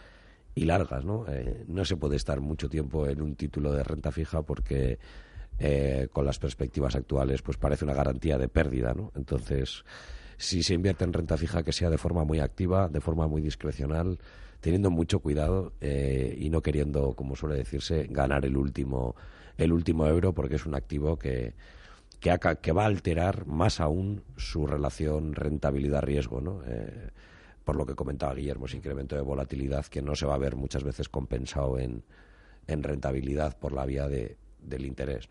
y 0.56 0.66
largas 0.66 1.06
no 1.06 1.26
eh, 1.28 1.64
no 1.68 1.86
se 1.86 1.98
puede 1.98 2.16
estar 2.16 2.42
mucho 2.42 2.70
tiempo 2.70 3.08
en 3.08 3.22
un 3.22 3.36
título 3.36 3.72
de 3.72 3.84
renta 3.84 4.12
fija 4.12 4.42
porque 4.42 5.00
con 6.12 6.26
las 6.26 6.40
perspectivas 6.40 6.96
actuales 6.96 7.44
pues 7.44 7.56
parece 7.56 7.86
una 7.86 7.94
garantía 7.94 8.40
de 8.40 8.48
pérdida 8.48 8.96
no 8.96 9.12
entonces 9.16 9.86
si 10.36 10.64
se 10.64 10.74
invierte 10.74 11.04
en 11.04 11.14
renta 11.14 11.38
fija 11.38 11.62
que 11.62 11.72
sea 11.72 11.92
de 11.92 12.00
forma 12.00 12.24
muy 12.24 12.40
activa 12.40 12.88
de 12.88 13.00
forma 13.00 13.28
muy 13.28 13.44
discrecional 13.44 14.18
teniendo 14.60 14.90
mucho 14.90 15.20
cuidado 15.20 15.74
y 15.80 16.50
no 16.50 16.64
queriendo 16.64 17.14
como 17.14 17.36
suele 17.36 17.58
decirse 17.58 18.08
ganar 18.10 18.44
el 18.44 18.58
último 18.58 19.16
el 19.56 19.72
último 19.72 20.08
euro 20.08 20.34
porque 20.34 20.56
es 20.56 20.66
un 20.66 20.74
activo 20.74 21.20
que 21.20 21.54
que, 22.22 22.72
va 22.72 22.84
a 22.84 22.86
alterar 22.86 23.48
más 23.48 23.80
aún 23.80 24.24
su 24.38 24.68
relación 24.68 25.34
rentabilidad-riesgo, 25.34 26.40
¿no? 26.40 26.62
Por 27.72 27.78
lo 27.78 27.86
que 27.86 27.96
comentaba 27.96 28.36
Guillermo, 28.36 28.66
ese 28.66 28.76
incremento 28.76 29.16
de 29.16 29.22
volatilidad 29.22 29.86
que 29.86 30.02
no 30.02 30.14
se 30.14 30.26
va 30.26 30.36
a 30.36 30.38
ver 30.38 30.58
muchas 30.58 30.84
veces 30.84 31.08
compensado 31.08 31.80
en, 31.80 32.04
en 32.68 32.84
rentabilidad 32.84 33.58
por 33.58 33.72
la 33.72 33.86
vía 33.86 34.10
de, 34.10 34.36
del 34.62 34.86
interés. 34.86 35.30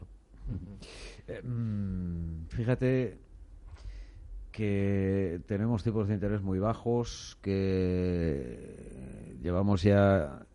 Eh, 1.29 1.43
mm, 1.43 2.47
fíjate 2.49 3.19
que 4.51 5.43
tenemos 5.45 5.83
tipos 5.83 6.09
de 6.09 6.15
interés 6.15 6.41
muy 6.41 6.59
bajos, 6.59 7.37
que 7.43 9.37
llevamos 9.43 9.83
ya, 9.83 10.47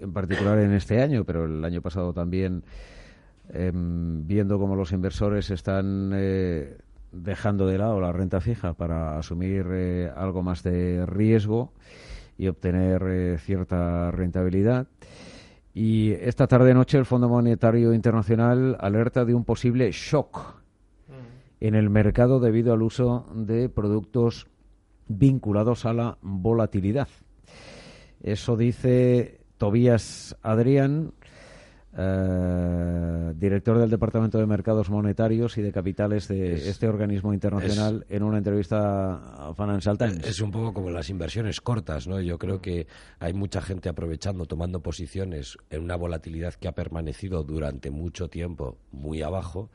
en 0.00 0.12
particular 0.12 0.58
en 0.58 0.74
este 0.74 1.00
año, 1.00 1.24
pero 1.24 1.46
el 1.46 1.64
año 1.64 1.80
pasado 1.80 2.12
también, 2.12 2.62
Em, 3.48 4.26
viendo 4.26 4.58
cómo 4.58 4.76
los 4.76 4.92
inversores 4.92 5.50
están 5.50 6.12
eh, 6.14 6.78
dejando 7.12 7.66
de 7.66 7.78
lado 7.78 8.00
la 8.00 8.12
renta 8.12 8.40
fija 8.40 8.72
para 8.74 9.18
asumir 9.18 9.66
eh, 9.70 10.10
algo 10.16 10.42
más 10.42 10.62
de 10.62 11.06
riesgo 11.06 11.72
y 12.38 12.48
obtener 12.48 13.02
eh, 13.06 13.38
cierta 13.38 14.10
rentabilidad. 14.10 14.86
Y 15.74 16.12
esta 16.12 16.46
tarde-noche 16.46 16.98
el 16.98 17.06
Fondo 17.06 17.28
Monetario 17.28 17.94
Internacional 17.94 18.76
alerta 18.80 19.24
de 19.24 19.34
un 19.34 19.44
posible 19.44 19.90
shock 19.92 20.56
mm. 21.08 21.12
en 21.60 21.74
el 21.74 21.88
mercado 21.88 22.40
debido 22.40 22.72
al 22.72 22.82
uso 22.82 23.26
de 23.34 23.68
productos 23.68 24.48
vinculados 25.08 25.86
a 25.86 25.92
la 25.92 26.18
volatilidad. 26.20 27.08
Eso 28.22 28.56
dice 28.56 29.40
Tobías 29.58 30.36
Adrián, 30.42 31.12
eh, 31.96 32.81
director 33.42 33.76
del 33.76 33.90
Departamento 33.90 34.38
de 34.38 34.46
Mercados 34.46 34.88
Monetarios 34.88 35.58
y 35.58 35.62
de 35.62 35.72
Capitales 35.72 36.28
de 36.28 36.68
este 36.70 36.86
organismo 36.86 37.34
internacional, 37.34 38.06
en 38.08 38.22
una 38.22 38.38
entrevista 38.38 39.48
a 39.48 39.52
Financial 39.52 39.98
Times. 39.98 40.24
Es 40.24 40.40
un 40.40 40.52
poco 40.52 40.72
como 40.72 40.90
las 40.90 41.10
inversiones 41.10 41.60
cortas, 41.60 42.06
¿no? 42.06 42.20
Yo 42.20 42.38
creo 42.38 42.62
que 42.62 42.86
hay 43.18 43.32
mucha 43.32 43.60
gente 43.60 43.88
aprovechando, 43.88 44.46
tomando 44.46 44.80
posiciones 44.80 45.58
en 45.70 45.82
una 45.82 45.96
volatilidad 45.96 46.54
que 46.54 46.68
ha 46.68 46.72
permanecido 46.72 47.42
durante 47.42 47.90
mucho 47.90 48.28
tiempo 48.28 48.78
muy 48.92 49.22
abajo 49.22 49.70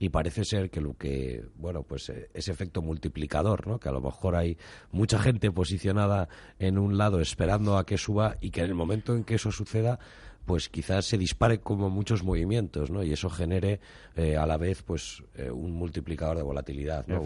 y 0.00 0.08
parece 0.08 0.44
ser 0.44 0.68
que 0.68 0.80
lo 0.80 0.96
que, 0.96 1.44
bueno, 1.54 1.84
pues 1.84 2.08
eh, 2.08 2.28
ese 2.34 2.50
efecto 2.50 2.82
multiplicador, 2.82 3.68
¿no? 3.68 3.78
Que 3.78 3.88
a 3.88 3.92
lo 3.92 4.00
mejor 4.00 4.34
hay 4.34 4.58
mucha 4.90 5.20
gente 5.20 5.52
posicionada 5.52 6.28
en 6.58 6.76
un 6.76 6.98
lado 6.98 7.20
esperando 7.20 7.78
a 7.78 7.86
que 7.86 7.98
suba 7.98 8.36
y 8.40 8.50
que 8.50 8.62
en 8.62 8.66
el 8.66 8.74
momento 8.74 9.14
en 9.14 9.22
que 9.22 9.36
eso 9.36 9.52
suceda 9.52 10.00
pues 10.44 10.68
quizás 10.68 11.06
se 11.06 11.18
dispare 11.18 11.60
como 11.60 11.88
muchos 11.88 12.24
movimientos, 12.24 12.90
¿no? 12.90 13.02
Y 13.02 13.12
eso 13.12 13.30
genere 13.30 13.80
eh, 14.16 14.36
a 14.36 14.46
la 14.46 14.56
vez, 14.56 14.82
pues, 14.82 15.22
eh, 15.36 15.50
un 15.50 15.72
multiplicador 15.72 16.36
de 16.36 16.42
volatilidad, 16.42 17.06
¿no? 17.06 17.22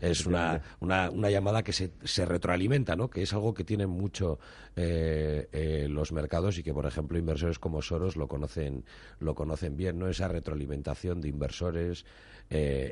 es 0.00 0.26
una, 0.26 0.60
una, 0.80 1.10
una, 1.10 1.30
llamada 1.30 1.62
que 1.62 1.72
se, 1.72 1.92
se 2.04 2.26
retroalimenta, 2.26 2.96
¿no? 2.96 3.08
Que 3.08 3.22
es 3.22 3.32
algo 3.32 3.54
que 3.54 3.64
tienen 3.64 3.88
mucho 3.88 4.38
eh, 4.76 5.86
los 5.88 6.12
mercados 6.12 6.58
y 6.58 6.62
que, 6.62 6.74
por 6.74 6.86
ejemplo, 6.86 7.18
inversores 7.18 7.58
como 7.58 7.82
Soros 7.82 8.16
lo 8.16 8.28
conocen, 8.28 8.84
lo 9.20 9.34
conocen 9.34 9.76
bien, 9.76 9.98
¿no? 9.98 10.08
Esa 10.08 10.28
retroalimentación 10.28 11.20
de 11.20 11.28
inversores 11.28 12.04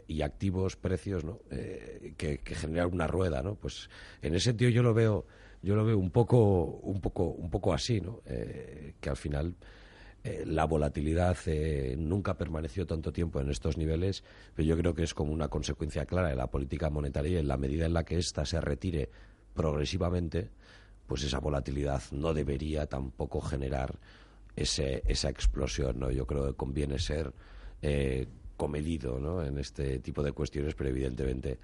y 0.07 0.23
activos, 0.23 0.77
precios, 0.77 1.25
¿no? 1.25 1.41
que, 2.17 2.39
que 2.39 2.55
genera 2.55 2.87
una 2.87 3.09
rueda, 3.09 3.43
¿no? 3.43 3.57
Pues 3.57 3.91
en 4.23 4.37
ese 4.37 4.51
sentido 4.51 4.71
yo 4.71 4.85
lo 4.85 4.95
veo 4.95 5.27
yo 5.63 5.75
lo 5.75 5.85
veo 5.85 5.99
un 5.99 6.11
poco, 6.11 6.65
un 6.83 7.01
poco, 7.01 7.25
un 7.25 7.51
poco 7.51 7.73
así, 7.73 8.01
¿no? 8.01 8.21
Eh, 8.27 8.95
que 9.01 9.11
al 9.11 9.17
final 9.17 9.55
eh, 10.23 10.45
la 10.47 10.65
volatilidad 10.65 11.37
eh, 11.47 11.97
nunca 11.99 12.37
permaneció 12.37 12.87
tanto 12.87 13.13
tiempo 13.13 13.41
en 13.41 13.51
estos 13.51 13.77
niveles, 13.77 14.23
pero 14.55 14.67
yo 14.67 14.77
creo 14.77 14.95
que 14.95 15.03
es 15.03 15.15
como 15.15 15.33
una 15.33 15.49
consecuencia 15.49 16.07
clara 16.07 16.29
de 16.29 16.37
la 16.37 16.49
política 16.49 16.91
monetaria 16.91 17.33
y 17.33 17.37
en 17.39 17.49
la 17.49 17.57
medida 17.57 17.87
en 17.87 17.95
la 17.95 18.05
que 18.05 18.19
ésta 18.19 18.45
se 18.45 18.61
retire 18.61 19.11
progresivamente, 19.55 20.51
pues 21.07 21.25
esa 21.25 21.41
volatilidad 21.41 22.03
no 22.13 22.35
debería 22.35 22.87
tampoco 22.87 23.41
generar 23.41 23.99
ese, 24.55 25.03
esa 25.07 25.29
explosión, 25.31 25.99
¿no? 25.99 26.11
Yo 26.11 26.27
creo 26.27 26.47
que 26.47 26.55
conviene 26.55 26.99
ser 26.99 27.33
comedido, 28.57 29.21
¿no? 29.21 29.43
En 29.43 29.57
este 29.59 30.01
tipo 30.01 30.23
de 30.23 30.33
cuestiones, 30.33 30.75
pero 30.75 30.91
evidentemente 30.91 31.59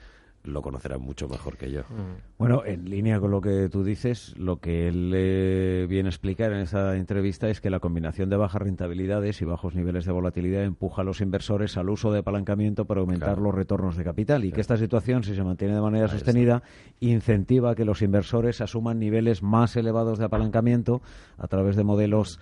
lo 0.44 0.62
conocerá 0.62 0.98
mucho 0.98 1.28
mejor 1.28 1.56
que 1.56 1.70
yo. 1.70 1.80
Mm. 1.82 2.38
Bueno, 2.38 2.62
en 2.64 2.88
línea 2.88 3.18
con 3.18 3.30
lo 3.30 3.40
que 3.40 3.68
tú 3.68 3.82
dices, 3.82 4.34
lo 4.38 4.58
que 4.58 4.88
él 4.88 5.86
viene 5.88 6.08
a 6.08 6.10
explicar 6.10 6.52
en 6.52 6.60
esa 6.60 6.96
entrevista 6.96 7.48
es 7.48 7.60
que 7.60 7.70
la 7.70 7.80
combinación 7.80 8.30
de 8.30 8.36
bajas 8.36 8.62
rentabilidades 8.62 9.40
y 9.42 9.44
bajos 9.44 9.74
niveles 9.74 10.04
de 10.04 10.12
volatilidad 10.12 10.62
empuja 10.62 11.02
a 11.02 11.04
los 11.04 11.20
inversores 11.20 11.76
al 11.76 11.90
uso 11.90 12.12
de 12.12 12.20
apalancamiento 12.20 12.84
para 12.84 13.00
aumentar 13.00 13.38
los 13.38 13.54
retornos 13.54 13.96
de 13.96 14.04
capital 14.04 14.44
y 14.44 14.52
que 14.52 14.60
esta 14.60 14.76
situación, 14.76 15.24
si 15.24 15.34
se 15.34 15.42
mantiene 15.42 15.74
de 15.74 15.80
manera 15.80 16.08
sostenida, 16.08 16.62
incentiva 17.00 17.70
a 17.70 17.74
que 17.74 17.84
los 17.84 18.02
inversores 18.02 18.60
asuman 18.60 18.98
niveles 18.98 19.42
más 19.42 19.76
elevados 19.76 20.18
de 20.18 20.26
apalancamiento 20.26 21.02
a 21.38 21.48
través 21.48 21.76
de 21.76 21.84
modelos 21.84 22.38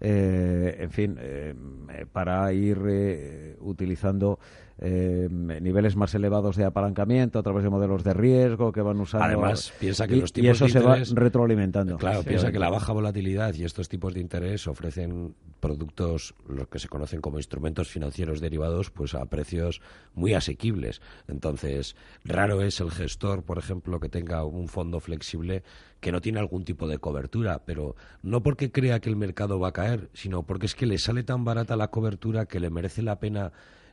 eh, 0.00 0.76
en 0.80 0.90
fin, 0.90 1.16
eh, 1.18 1.54
para 2.12 2.52
ir 2.52 2.78
eh, 2.86 3.56
utilizando 3.60 4.38
eh, 4.78 5.28
niveles 5.30 5.96
más 5.96 6.14
elevados 6.14 6.56
de 6.56 6.64
apalancamiento 6.64 7.38
a 7.38 7.42
través 7.42 7.64
de 7.64 7.70
modelos 7.70 8.04
de 8.04 8.12
riesgo 8.12 8.72
que 8.72 8.82
van 8.82 9.00
usando. 9.00 9.24
Además, 9.24 9.72
piensa 9.80 10.06
que 10.06 10.16
los 10.16 10.32
tipos 10.32 10.46
y 10.46 10.50
eso 10.50 10.68
se 10.68 10.80
va 10.80 10.98
retroalimentando. 11.14 11.96
Claro, 11.96 12.22
piensa 12.22 12.52
que 12.52 12.58
la 12.58 12.68
baja 12.68 12.92
volatilidad 12.92 13.54
y 13.54 13.64
estos 13.64 13.88
tipos 13.88 14.12
de 14.12 14.20
interés 14.20 14.66
ofrecen 14.66 15.34
productos, 15.60 16.34
los 16.46 16.68
que 16.68 16.78
se 16.78 16.88
conocen 16.88 17.20
como 17.20 17.38
instrumentos 17.38 17.88
financieros 17.88 18.40
derivados, 18.40 18.90
pues 18.90 19.14
a 19.14 19.24
precios 19.26 19.80
muy 20.14 20.34
asequibles. 20.34 21.00
Entonces, 21.26 21.96
raro 22.24 22.60
es 22.60 22.80
el 22.80 22.90
gestor, 22.90 23.44
por 23.44 23.58
ejemplo, 23.58 23.98
que 23.98 24.10
tenga 24.10 24.44
un 24.44 24.68
fondo 24.68 25.00
flexible 25.00 25.62
que 26.00 26.12
no 26.12 26.20
tiene 26.20 26.38
algún 26.38 26.64
tipo 26.64 26.86
de 26.86 26.98
cobertura, 26.98 27.62
pero 27.64 27.96
no 28.22 28.42
porque 28.42 28.70
crea 28.70 29.00
que 29.00 29.08
el 29.08 29.16
mercado 29.16 29.58
va 29.58 29.68
a 29.68 29.72
caer, 29.72 30.10
sino 30.12 30.42
porque 30.42 30.66
es 30.66 30.74
que 30.74 30.86
le 30.86 30.98
sale 30.98 31.22
tan 31.22 31.44
barata 31.44 31.76
la 31.76 31.88
cobertura 31.88 32.46
que 32.46 32.60
le 32.60 32.70
merece 32.70 33.02
la 33.02 33.18
pena 33.18 33.52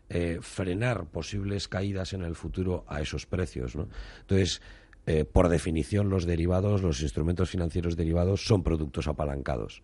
eh, 0.10 0.40
frenar 0.42 1.06
posibles 1.06 1.68
caídas 1.68 2.14
en 2.14 2.24
el 2.24 2.36
futuro 2.36 2.86
a 2.88 3.02
esos 3.02 3.26
precios. 3.26 3.76
Entonces, 4.22 4.62
eh, 5.06 5.26
por 5.26 5.50
definición, 5.50 6.10
los 6.10 6.26
derivados, 6.26 6.82
los 6.82 7.02
instrumentos 7.02 7.50
financieros 7.50 7.96
derivados, 7.96 8.46
son 8.46 8.64
productos 8.64 9.08
apalancados. 9.08 9.82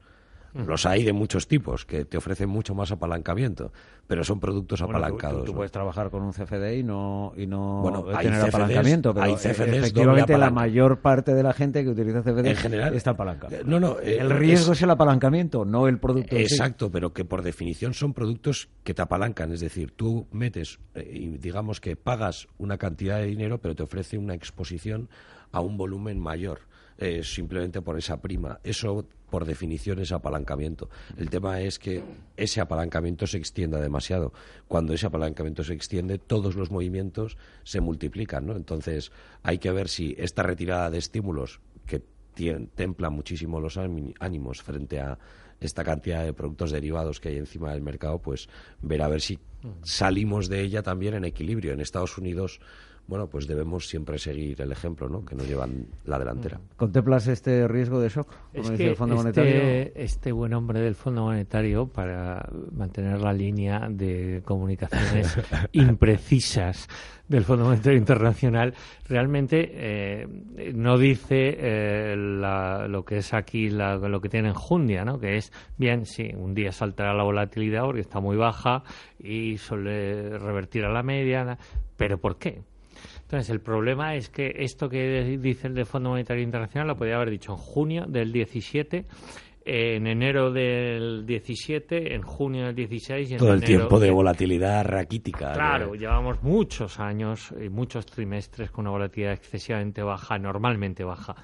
Los 0.53 0.85
hay 0.85 1.03
de 1.03 1.13
muchos 1.13 1.47
tipos 1.47 1.85
que 1.85 2.05
te 2.05 2.17
ofrecen 2.17 2.49
mucho 2.49 2.73
más 2.73 2.91
apalancamiento, 2.91 3.71
pero 4.07 4.23
son 4.23 4.39
productos 4.39 4.81
Bueno, 4.81 4.97
apalancados. 4.97 5.45
Tú, 5.45 5.53
puedes 5.53 5.71
trabajar 5.71 6.09
con 6.09 6.23
un 6.23 6.31
CFD 6.33 6.77
y 6.79 6.83
no, 6.83 7.33
y 7.38 7.45
no 7.45 7.81
Bueno, 7.81 8.05
hay 8.13 8.25
tener 8.25 8.39
CFDs, 8.41 8.55
apalancamiento, 8.55 9.13
pero 9.13 9.25
hay 9.25 9.35
CFDs 9.35 9.59
efectivamente 9.59 10.38
la 10.38 10.49
mayor 10.49 10.99
parte 11.01 11.33
de 11.35 11.43
la 11.43 11.53
gente 11.53 11.83
que 11.83 11.89
utiliza 11.89 12.21
CFD 12.23 12.47
En 12.49 12.55
general, 12.55 12.95
está 12.95 13.12
apalancada. 13.12 13.57
no, 13.65 13.79
no, 13.79 13.99
eh, 13.99 14.17
el 14.19 14.29
riesgo 14.31 14.71
es, 14.71 14.79
es- 14.79 14.83
el 14.83 14.89
apalancamiento, 14.89 15.65
no 15.65 15.88
el 15.88 15.99
producto. 15.99 16.35
sí. 16.35 16.41
Exacto, 16.41 16.89
pero 16.91 17.13
que 17.13 17.25
por 17.25 17.41
definición 17.43 17.93
son 17.93 18.13
productos 18.13 18.69
que 18.83 18.93
te 18.93 19.01
apalancan. 19.01 19.51
Es 19.51 19.59
decir, 19.59 19.91
tú 19.91 20.27
metes 20.31 20.79
eh, 20.95 21.07
y 21.13 21.27
digamos 21.38 21.79
que 21.79 21.95
pagas 21.95 22.47
una 22.57 22.77
cantidad 22.77 23.17
de 23.19 23.25
dinero, 23.27 23.59
pero 23.59 23.75
te 23.75 23.83
ofrece 23.83 24.17
una 24.17 24.33
exposición 24.33 25.09
a 25.51 25.62
un 25.62 25.77
volumen 25.77 26.19
mayor, 26.19 26.62
eh, 26.99 27.23
simplemente 27.23 27.81
por 27.81 27.97
esa 27.97 28.21
prima. 28.21 28.59
Eso, 28.63 29.07
por 29.29 29.45
definición, 29.45 29.99
es 29.99 30.12
apalancamiento. 30.12 30.89
El 31.17 31.29
tema 31.29 31.62
es 31.62 31.79
que 31.79 32.03
ese 32.35 32.62
apalancamiento 32.62 33.25
se 33.25 33.38
extienda 33.38 33.79
demasiado. 33.79 34.33
Cuando 34.67 34.93
ese 34.93 35.07
apalancamiento 35.07 35.63
se 35.63 35.73
extiende, 35.73 36.17
todos 36.17 36.55
los 36.55 36.69
movimientos 36.71 37.38
se 37.63 37.79
multiplican, 37.79 38.45
¿no? 38.45 38.55
Entonces, 38.55 39.12
hay 39.43 39.57
que 39.59 39.71
ver 39.71 39.88
si 39.88 40.15
esta 40.19 40.43
retirada 40.43 40.89
de 40.91 40.97
estímulos 40.97 41.62
que 41.85 42.01
templa 42.75 43.09
muchísimo 43.09 43.59
los 43.59 43.77
áni- 43.77 44.13
ánimos 44.19 44.62
frente 44.62 44.99
a 44.99 45.17
esta 45.59 45.83
cantidad 45.83 46.23
de 46.23 46.31
productos 46.31 46.71
derivados 46.71 47.19
que 47.19 47.27
hay 47.29 47.38
encima 47.38 47.71
del 47.73 47.81
mercado, 47.81 48.19
pues 48.19 48.47
ver 48.81 49.01
a 49.01 49.09
ver 49.09 49.19
si 49.19 49.39
salimos 49.83 50.47
de 50.47 50.62
ella 50.62 50.81
también 50.83 51.15
en 51.15 51.25
equilibrio. 51.25 51.73
En 51.73 51.81
Estados 51.81 52.17
Unidos, 52.17 52.62
bueno, 53.10 53.28
pues 53.28 53.48
debemos 53.48 53.88
siempre 53.88 54.19
seguir 54.19 54.62
el 54.62 54.72
ejemplo, 54.72 55.10
¿no? 55.10 55.26
Que 55.26 55.34
nos 55.36 55.48
llevan 55.48 55.88
la 56.06 56.19
delantera. 56.19 56.60
¿Contemplas 56.78 57.28
este 57.28 57.67
riesgo 57.67 58.00
de 58.00 58.10
shock? 58.10 58.28
Como 58.52 58.63
Es 58.63 58.69
dice 58.69 58.84
que 58.84 58.89
el 58.91 58.95
Fondo 58.95 59.15
este, 59.15 59.24
Monetario. 59.41 59.91
este 59.95 60.32
buen 60.32 60.54
hombre 60.54 60.80
del 60.80 60.93
Fondo 60.95 61.24
Monetario, 61.24 61.88
para 61.88 62.48
mantener 62.72 63.19
la 63.19 63.34
línea 63.34 63.88
de 63.89 64.41
comunicaciones 64.45 65.36
imprecisas 65.74 66.88
del 67.28 67.43
Fondo 67.43 67.65
Monetario 67.65 67.98
Internacional, 67.98 68.74
realmente 69.08 69.69
eh, 69.74 70.28
no 70.74 70.98
dice 70.98 71.56
eh, 71.60 72.15
la- 72.15 72.88
lo 72.88 73.04
que 73.06 73.17
es 73.17 73.34
aquí 73.34 73.69
la- 73.69 73.98
lo 73.98 74.22
que 74.22 74.30
tiene 74.30 74.50
enjundia, 74.50 75.04
¿no? 75.06 75.19
que 75.19 75.38
es, 75.38 75.52
bien, 75.78 76.06
sí, 76.06 76.30
un 76.36 76.54
día 76.54 76.72
saltará 76.72 77.13
la 77.13 77.24
volatilidad 77.24 77.84
porque 77.84 78.02
está 78.02 78.19
muy 78.19 78.38
baja 78.38 78.84
y 79.19 79.58
suele 79.58 80.38
revertir 80.39 80.86
a 80.86 80.91
la 80.91 81.04
media, 81.04 81.58
pero 81.98 82.17
¿por 82.19 82.38
qué? 82.38 82.62
Entonces, 83.29 83.51
el 83.51 83.61
problema 83.61 84.15
es 84.15 84.27
que 84.27 84.51
esto 84.57 84.89
que 84.89 85.37
dice 85.39 85.67
el 85.67 85.75
de 85.75 85.85
Fondo 85.85 86.09
Monetario 86.09 86.41
Internacional 86.41 86.87
lo 86.87 86.97
podía 86.97 87.15
haber 87.15 87.29
dicho 87.29 87.51
en 87.51 87.57
junio 87.59 88.05
del 88.07 88.31
17, 88.31 89.05
en 89.65 90.07
enero 90.07 90.51
del 90.51 91.27
17, 91.27 92.15
en 92.15 92.23
junio 92.23 92.65
del 92.65 92.73
16 92.75 93.29
y 93.29 93.33
en 93.33 93.37
Todo 93.37 93.49
el 93.53 93.57
enero 93.59 93.67
tiempo 93.81 93.99
de 93.99 94.07
del- 94.07 94.15
volatilidad 94.15 94.83
raquítica. 94.83 95.53
Claro, 95.53 95.91
de- 95.91 95.99
llevamos 95.99 96.41
muchos 96.41 96.99
años 96.99 97.53
y 97.63 97.69
muchos 97.69 98.07
trimestres 98.07 98.71
con 98.71 98.85
una 98.85 98.91
volatilidad 98.93 99.33
excesivamente 99.33 100.01
baja, 100.01 100.39
normalmente 100.39 101.03
baja, 101.03 101.35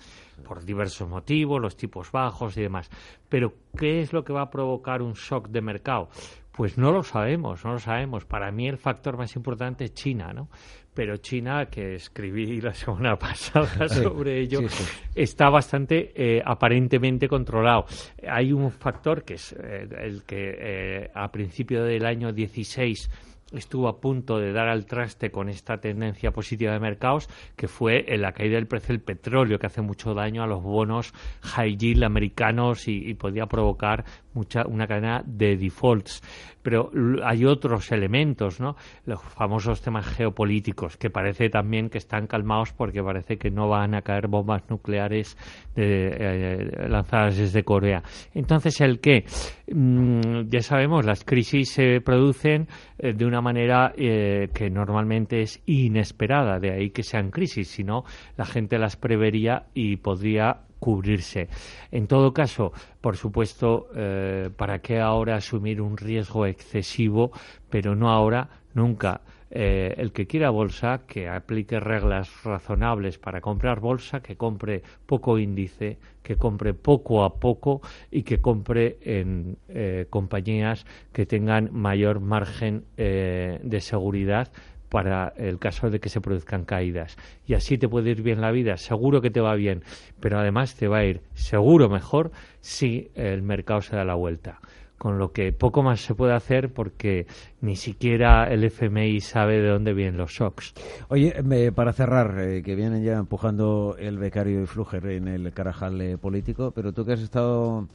por 0.44 0.66
diversos 0.66 1.08
motivos, 1.08 1.62
los 1.62 1.78
tipos 1.78 2.12
bajos 2.12 2.58
y 2.58 2.62
demás. 2.64 2.90
Pero, 3.30 3.54
¿qué 3.78 4.02
es 4.02 4.12
lo 4.12 4.24
que 4.24 4.34
va 4.34 4.42
a 4.42 4.50
provocar 4.50 5.04
un 5.04 5.14
shock 5.14 5.50
de 5.50 5.62
mercado? 5.62 6.10
Pues 6.52 6.80
no 6.80 6.92
lo 6.92 7.04
sabemos, 7.04 7.64
no 7.64 7.74
lo 7.74 7.80
sabemos. 7.80 8.26
Para 8.26 8.50
mí 8.52 8.68
el 8.68 8.78
factor 8.78 9.18
más 9.18 9.36
importante 9.36 9.84
es 9.84 9.94
China, 9.94 10.34
¿no? 10.34 10.48
Pero 10.96 11.18
China, 11.18 11.66
que 11.68 11.96
escribí 11.96 12.62
la 12.62 12.74
semana 12.74 13.18
pasada 13.20 13.88
sobre 13.90 14.40
ello, 14.40 14.62
sí, 14.62 14.70
sí. 14.70 14.84
está 15.14 15.50
bastante 15.50 16.14
eh, 16.16 16.42
aparentemente 16.44 17.28
controlado. 17.28 17.86
Hay 18.28 18.54
un 18.54 18.72
factor 18.72 19.24
que 19.24 19.36
es 19.36 19.54
eh, 19.54 19.88
el 20.00 20.24
que 20.24 20.56
eh, 20.58 21.12
a 21.14 21.32
principio 21.32 21.84
del 21.84 22.06
año 22.06 22.32
16 22.32 23.10
estuvo 23.52 23.88
a 23.88 24.00
punto 24.00 24.40
de 24.40 24.52
dar 24.52 24.68
al 24.68 24.86
traste 24.86 25.30
con 25.32 25.50
esta 25.50 25.78
tendencia 25.78 26.32
positiva 26.32 26.74
de 26.74 26.80
mercados, 26.80 27.30
que 27.56 27.68
fue 27.68 28.06
en 28.14 28.22
la 28.22 28.32
caída 28.32 28.56
del 28.56 28.68
precio 28.68 28.94
del 28.94 29.02
petróleo, 29.04 29.60
que 29.60 29.68
hace 29.68 29.82
mucho 29.82 30.14
daño 30.14 30.44
a 30.44 30.48
los 30.48 30.64
bonos 30.64 31.14
high 31.42 31.78
yield 31.78 32.04
americanos 32.04 32.88
y, 32.88 33.14
podía 33.14 33.46
provocar 33.46 34.04
mucha, 34.34 34.66
una 34.68 34.88
cadena 34.88 35.24
de 35.26 35.58
defaults. 35.58 36.22
Pero 36.62 36.90
hay 37.24 37.46
otros 37.46 37.92
elementos, 37.92 38.60
¿no? 38.60 38.76
Los 39.06 39.22
famosos 39.22 39.82
temas 39.82 40.08
geopolíticos, 40.08 40.98
que 40.98 41.12
parece 41.12 41.50
también 41.50 41.90
que 41.90 42.00
están 42.00 42.26
calmados 42.26 42.74
porque 42.74 43.04
parece 43.04 43.38
que 43.38 43.52
no 43.52 43.70
van 43.70 43.94
a 43.94 44.02
caer 44.02 44.28
bombas 44.28 44.64
nucleares 44.70 45.38
de- 45.76 46.10
eh, 46.20 46.90
lanzadas 46.90 47.38
desde 47.38 47.64
Corea. 47.64 48.02
Entonces, 48.34 48.82
¿el 48.82 49.00
qué? 49.00 49.26
Mm, 49.72 50.50
ya 50.50 50.62
sabemos, 50.62 51.06
las 51.06 51.24
crisis 51.24 51.70
se 51.72 52.02
producen 52.02 52.68
eh, 52.98 53.14
de 53.14 53.26
una 53.26 53.35
manera 53.42 53.94
eh, 53.98 54.50
que 54.54 54.70
normalmente 54.70 55.42
es 55.42 55.62
inesperada, 55.66 56.60
de 56.60 56.72
ahí 56.72 56.90
que 56.90 57.04
sean 57.04 57.32
crisis, 57.32 57.70
si 57.70 57.84
no, 57.84 58.04
la 58.38 58.46
gente 58.46 58.78
las 58.78 58.96
prevería 58.96 59.66
y 59.74 59.98
podría 59.98 60.62
cubrirse. 60.80 61.48
En 61.92 62.08
todo 62.08 62.34
caso, 62.34 62.72
por 63.02 63.18
supuesto, 63.18 63.88
eh, 63.96 64.50
¿para 64.56 64.80
qué 64.80 65.00
ahora 65.00 65.36
asumir 65.36 65.82
un 65.82 65.98
riesgo 65.98 66.46
excesivo, 66.46 67.32
pero 67.70 67.96
no 67.96 68.10
ahora, 68.10 68.50
nunca? 68.74 69.22
Eh, 69.58 69.96
el 70.02 70.12
que 70.12 70.28
quiera 70.28 70.50
bolsa, 70.50 71.04
que 71.08 71.30
aplique 71.30 71.80
reglas 71.80 72.44
razonables 72.44 73.18
para 73.18 73.40
comprar 73.40 73.80
bolsa, 73.80 74.20
que 74.20 74.36
compre 74.36 74.84
poco 75.06 75.40
índice, 75.40 75.98
que 76.22 76.36
compre 76.36 76.74
poco 76.74 77.24
a 77.24 77.40
poco 77.40 77.82
y 78.12 78.24
que 78.24 78.42
compre 78.42 78.98
en 79.02 79.56
eh, 79.70 80.08
compañías 80.10 80.86
que 81.14 81.26
tengan 81.26 81.70
mayor 81.72 82.20
margen 82.20 82.84
eh, 82.98 83.62
de 83.64 83.80
seguridad 83.80 84.52
para 84.90 85.32
el 85.38 85.58
caso 85.58 85.90
de 85.90 86.02
que 86.02 86.10
se 86.10 86.20
produzcan 86.20 86.66
caídas. 86.66 87.16
Y 87.48 87.54
así 87.54 87.78
te 87.78 87.88
puede 87.88 88.10
ir 88.10 88.24
bien 88.24 88.42
la 88.42 88.52
vida, 88.52 88.76
seguro 88.76 89.22
que 89.22 89.32
te 89.32 89.40
va 89.40 89.56
bien, 89.56 89.84
pero 90.20 90.38
además 90.38 90.76
te 90.76 90.90
va 90.90 90.98
a 90.98 91.06
ir 91.06 91.22
seguro 91.34 91.88
mejor 91.88 92.32
si 92.60 93.10
el 93.16 93.42
mercado 93.42 93.82
se 93.82 93.96
da 93.96 94.04
la 94.04 94.16
vuelta. 94.16 94.60
Con 94.98 95.20
lo 95.20 95.32
que 95.34 95.52
poco 95.52 95.84
más 95.84 96.00
se 96.02 96.16
puede 96.16 96.34
hacer 96.34 96.72
porque 96.74 97.28
ni 97.62 97.76
siquiera 97.76 98.46
el 98.52 98.64
FMI 98.64 99.20
sabe 99.20 99.60
de 99.62 99.68
dónde 99.70 99.94
vienen 99.94 100.18
los 100.18 100.32
shocks. 100.32 100.74
Oye, 101.10 101.36
me- 101.44 101.72
para 101.72 101.92
cerrar, 101.94 102.40
eh, 102.40 102.64
que 102.64 102.76
vienen 102.76 103.04
ya 103.04 103.18
empujando 103.18 103.98
el 104.00 104.18
becario 104.18 104.64
y 104.64 104.66
Fluger 104.66 105.06
en 105.08 105.28
el 105.28 105.52
carajal 105.52 106.00
eh, 106.02 106.18
político, 106.18 106.72
pero 106.72 106.94
tú 106.94 107.06
que 107.06 107.14
has 107.14 107.20
estado 107.22 107.88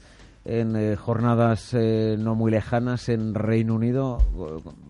en 0.44 0.74
eh, 0.76 0.96
jornadas 0.96 1.74
eh, 1.74 2.16
no 2.18 2.34
muy 2.34 2.50
lejanas 2.50 3.08
en 3.08 3.34
Reino 3.34 3.74
Unido, 3.74 4.18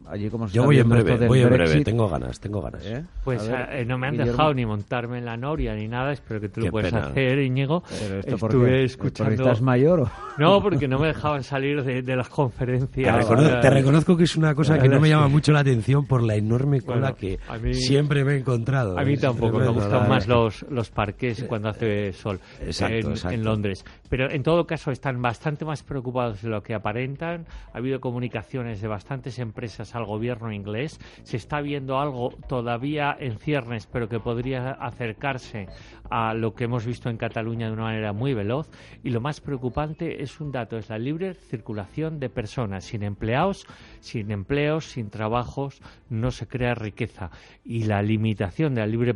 allí 0.06 0.30
como 0.30 0.48
se 0.48 0.54
Yo 0.54 0.64
voy 0.64 0.78
en 0.78 0.88
breve, 0.88 1.26
voy 1.26 1.40
en 1.42 1.50
breve, 1.50 1.84
tengo 1.84 2.08
ganas, 2.08 2.38
tengo 2.40 2.60
ganas. 2.62 2.84
¿eh? 2.86 3.04
Pues 3.24 3.48
ver, 3.48 3.68
eh, 3.72 3.84
no 3.84 3.98
me 3.98 4.06
han 4.06 4.12
Guillermo. 4.12 4.32
dejado 4.32 4.54
ni 4.54 4.64
montarme 4.64 5.18
en 5.18 5.24
la 5.24 5.36
noria 5.36 5.74
ni 5.74 5.88
nada, 5.88 6.12
espero 6.12 6.40
que 6.40 6.48
tú 6.48 6.60
Qué 6.60 6.66
lo 6.66 6.72
puedes 6.72 6.92
pena. 6.92 7.06
hacer, 7.06 7.38
Íñigo. 7.40 7.82
¿Pero 8.00 8.18
esto 8.20 8.34
Estuve 8.36 8.68
qué? 8.70 8.84
escuchando... 8.84 9.30
¿Porque 9.30 9.42
estás 9.42 9.60
mayor 9.62 10.00
o...? 10.00 10.10
No, 10.38 10.62
porque 10.62 10.86
no 10.88 10.98
me 11.00 11.08
dejaban 11.08 11.42
salir 11.42 11.82
de, 11.82 12.02
de 12.02 12.16
las 12.16 12.28
Te, 12.28 12.34
conferencias. 12.34 13.26
recono- 13.28 13.60
te 13.60 13.70
reconozco 13.70 14.16
que 14.16 14.24
es 14.24 14.36
una 14.36 14.54
cosa 14.54 14.78
que 14.78 14.88
no 14.88 15.00
me 15.00 15.08
llama 15.08 15.28
mucho 15.28 15.52
la 15.52 15.60
atención 15.60 16.06
por 16.06 16.22
la 16.22 16.36
enorme 16.36 16.80
cola 16.80 17.12
Bueno, 17.12 17.16
que 17.16 17.38
mí- 17.60 17.74
siempre 17.74 18.24
me 18.24 18.34
he 18.34 18.38
encontrado. 18.38 18.98
A 18.98 19.02
mí 19.04 19.16
tampoco, 19.16 19.58
me 19.58 19.64
tremendo, 19.64 19.80
gustan 19.82 20.08
más 20.08 20.28
los, 20.28 20.64
los 20.70 20.90
parques 20.90 21.42
cuando 21.44 21.68
hace 21.70 22.12
sol 22.12 22.38
Exacto, 22.64 22.94
en, 22.94 23.10
exacto. 23.10 23.34
en 23.34 23.44
Londres. 23.44 23.84
Pero 24.08 24.30
en 24.30 24.42
todo 24.42 24.66
caso 24.66 24.90
están 24.90 25.20
bastante 25.40 25.64
más 25.64 25.83
preocupados 25.83 26.42
de 26.42 26.50
lo 26.50 26.62
que 26.62 26.74
aparentan. 26.74 27.46
Ha 27.72 27.79
habido 27.79 27.98
comunicaciones 27.98 28.83
de 28.83 28.88
bastantes 28.88 29.38
empresas 29.38 29.94
al 29.94 30.05
gobierno 30.05 30.53
inglés. 30.53 31.00
Se 31.22 31.38
está 31.38 31.62
viendo 31.62 31.98
algo 31.98 32.35
todavía 32.46 33.16
en 33.18 33.38
ciernes, 33.38 33.87
pero 33.87 34.07
que 34.07 34.20
podría 34.20 34.72
acercarse 34.72 35.66
a 36.11 36.35
lo 36.35 36.53
que 36.53 36.64
hemos 36.64 36.85
visto 36.85 37.09
en 37.09 37.16
Cataluña 37.16 37.68
de 37.68 37.72
una 37.72 37.85
manera 37.85 38.12
muy 38.12 38.35
veloz. 38.35 38.68
Y 39.03 39.09
lo 39.09 39.22
más 39.22 39.40
preocupante 39.40 40.22
es 40.22 40.42
un 40.42 40.53
dato, 40.53 40.76
es 40.76 40.90
la 40.90 40.98
libre 40.98 41.33
circulación 41.33 42.20
de 42.20 42.29
personas 42.29 42.85
sin 42.85 43.03
empleados, 43.03 43.66
sin 44.00 44.31
empleos, 44.33 44.90
sin 44.90 45.09
trabajos, 45.09 45.81
no 46.11 46.33
se 46.33 46.48
crea 46.48 46.74
riqueza. 46.74 47.31
Y 47.64 47.85
la 47.85 48.03
limitación 48.03 48.74
de 48.74 48.83
la 48.83 48.87
libre 48.87 49.14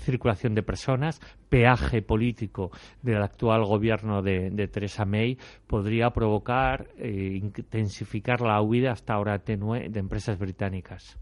circulación 0.00 0.54
de 0.54 0.62
personas, 0.62 1.20
peaje 1.48 2.02
político 2.02 2.70
del 3.02 3.22
actual 3.22 3.64
gobierno 3.64 4.22
de, 4.22 4.50
de 4.50 4.68
Theresa 4.68 5.04
May 5.04 5.38
podría 5.66 6.10
provocar 6.10 6.88
e 6.98 7.40
intensificar 7.42 8.40
la 8.40 8.60
huida 8.62 8.92
hasta 8.92 9.14
ahora 9.14 9.38
tenue 9.38 9.88
de 9.88 9.98
empresas 10.00 10.38
británicas. 10.38 11.16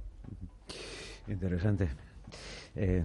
Interesante. 1.28 1.88
Eh, 2.76 3.04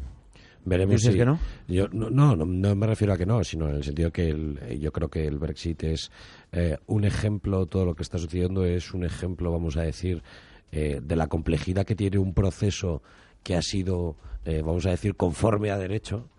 Veremos 0.66 0.98
¿Dices 0.98 1.14
si- 1.14 1.18
que 1.20 1.26
no? 1.26 1.40
Yo, 1.68 1.88
no, 1.94 2.10
no, 2.10 2.36
no, 2.36 2.46
no 2.46 2.76
me 2.76 2.86
refiero 2.88 3.14
a 3.14 3.18
que 3.18 3.26
no, 3.26 3.44
sino 3.46 3.70
en 3.70 3.76
el 3.76 3.84
sentido 3.84 4.12
que 4.12 4.30
el- 4.30 4.60
eh, 4.64 4.78
yo 4.80 4.92
creo 4.92 5.10
que 5.10 5.26
el 5.26 5.38
Brexit 5.40 5.84
es 5.84 6.12
eh, 6.52 6.78
un 6.88 7.06
ejemplo, 7.06 7.66
todo 7.66 7.86
lo 7.86 7.96
que 7.96 8.04
está 8.04 8.18
sucediendo 8.18 8.66
es 8.66 8.94
un 8.94 9.06
ejemplo, 9.06 9.52
vamos 9.52 9.78
a 9.78 9.84
decir, 9.84 10.22
eh, 10.72 11.00
de 11.02 11.16
la 11.16 11.28
complejidad 11.28 11.86
que 11.86 11.96
tiene 11.96 12.18
un 12.18 12.34
proceso 12.34 13.02
que 13.50 13.56
ha 13.56 13.64
sido, 13.64 14.16
eh, 14.46 14.62
vamos 14.64 14.86
a 14.86 14.92
decir, 14.92 15.16
conforme 15.16 15.72
a 15.72 15.78
derecho. 15.80 16.30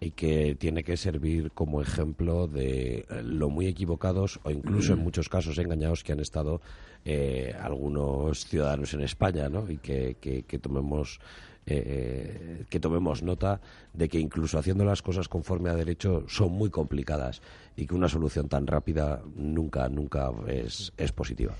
y 0.00 0.12
que 0.12 0.54
tiene 0.54 0.84
que 0.84 0.96
servir 0.96 1.50
como 1.52 1.80
ejemplo 1.80 2.46
de 2.46 2.98
eh, 2.98 3.22
lo 3.24 3.48
muy 3.48 3.66
equivocados 3.66 4.38
o 4.44 4.50
incluso 4.52 4.92
en 4.92 5.00
muchos 5.00 5.28
casos 5.28 5.58
engañados 5.58 6.04
que 6.04 6.12
han 6.12 6.20
estado 6.20 6.60
eh, 7.04 7.52
algunos 7.60 8.44
ciudadanos 8.44 8.94
en 8.94 9.00
España, 9.00 9.48
¿no? 9.48 9.68
Y 9.68 9.78
que, 9.78 10.16
que, 10.20 10.58
tomemos 10.60 11.18
eh, 11.66 12.64
que 12.70 12.78
tomemos 12.78 13.24
nota 13.24 13.60
de 13.92 14.08
que 14.08 14.20
incluso 14.20 14.56
haciendo 14.56 14.84
las 14.84 15.02
cosas 15.02 15.26
conforme 15.26 15.70
a 15.70 15.74
derecho 15.74 16.24
son 16.28 16.52
muy 16.52 16.70
complicadas 16.70 17.40
y 17.76 17.86
que 17.86 17.94
una 17.96 18.08
solución 18.08 18.48
tan 18.48 18.68
rápida 18.68 19.20
nunca, 19.34 19.88
nunca 19.88 20.30
es, 20.46 20.92
es 20.96 21.10
positiva. 21.10 21.54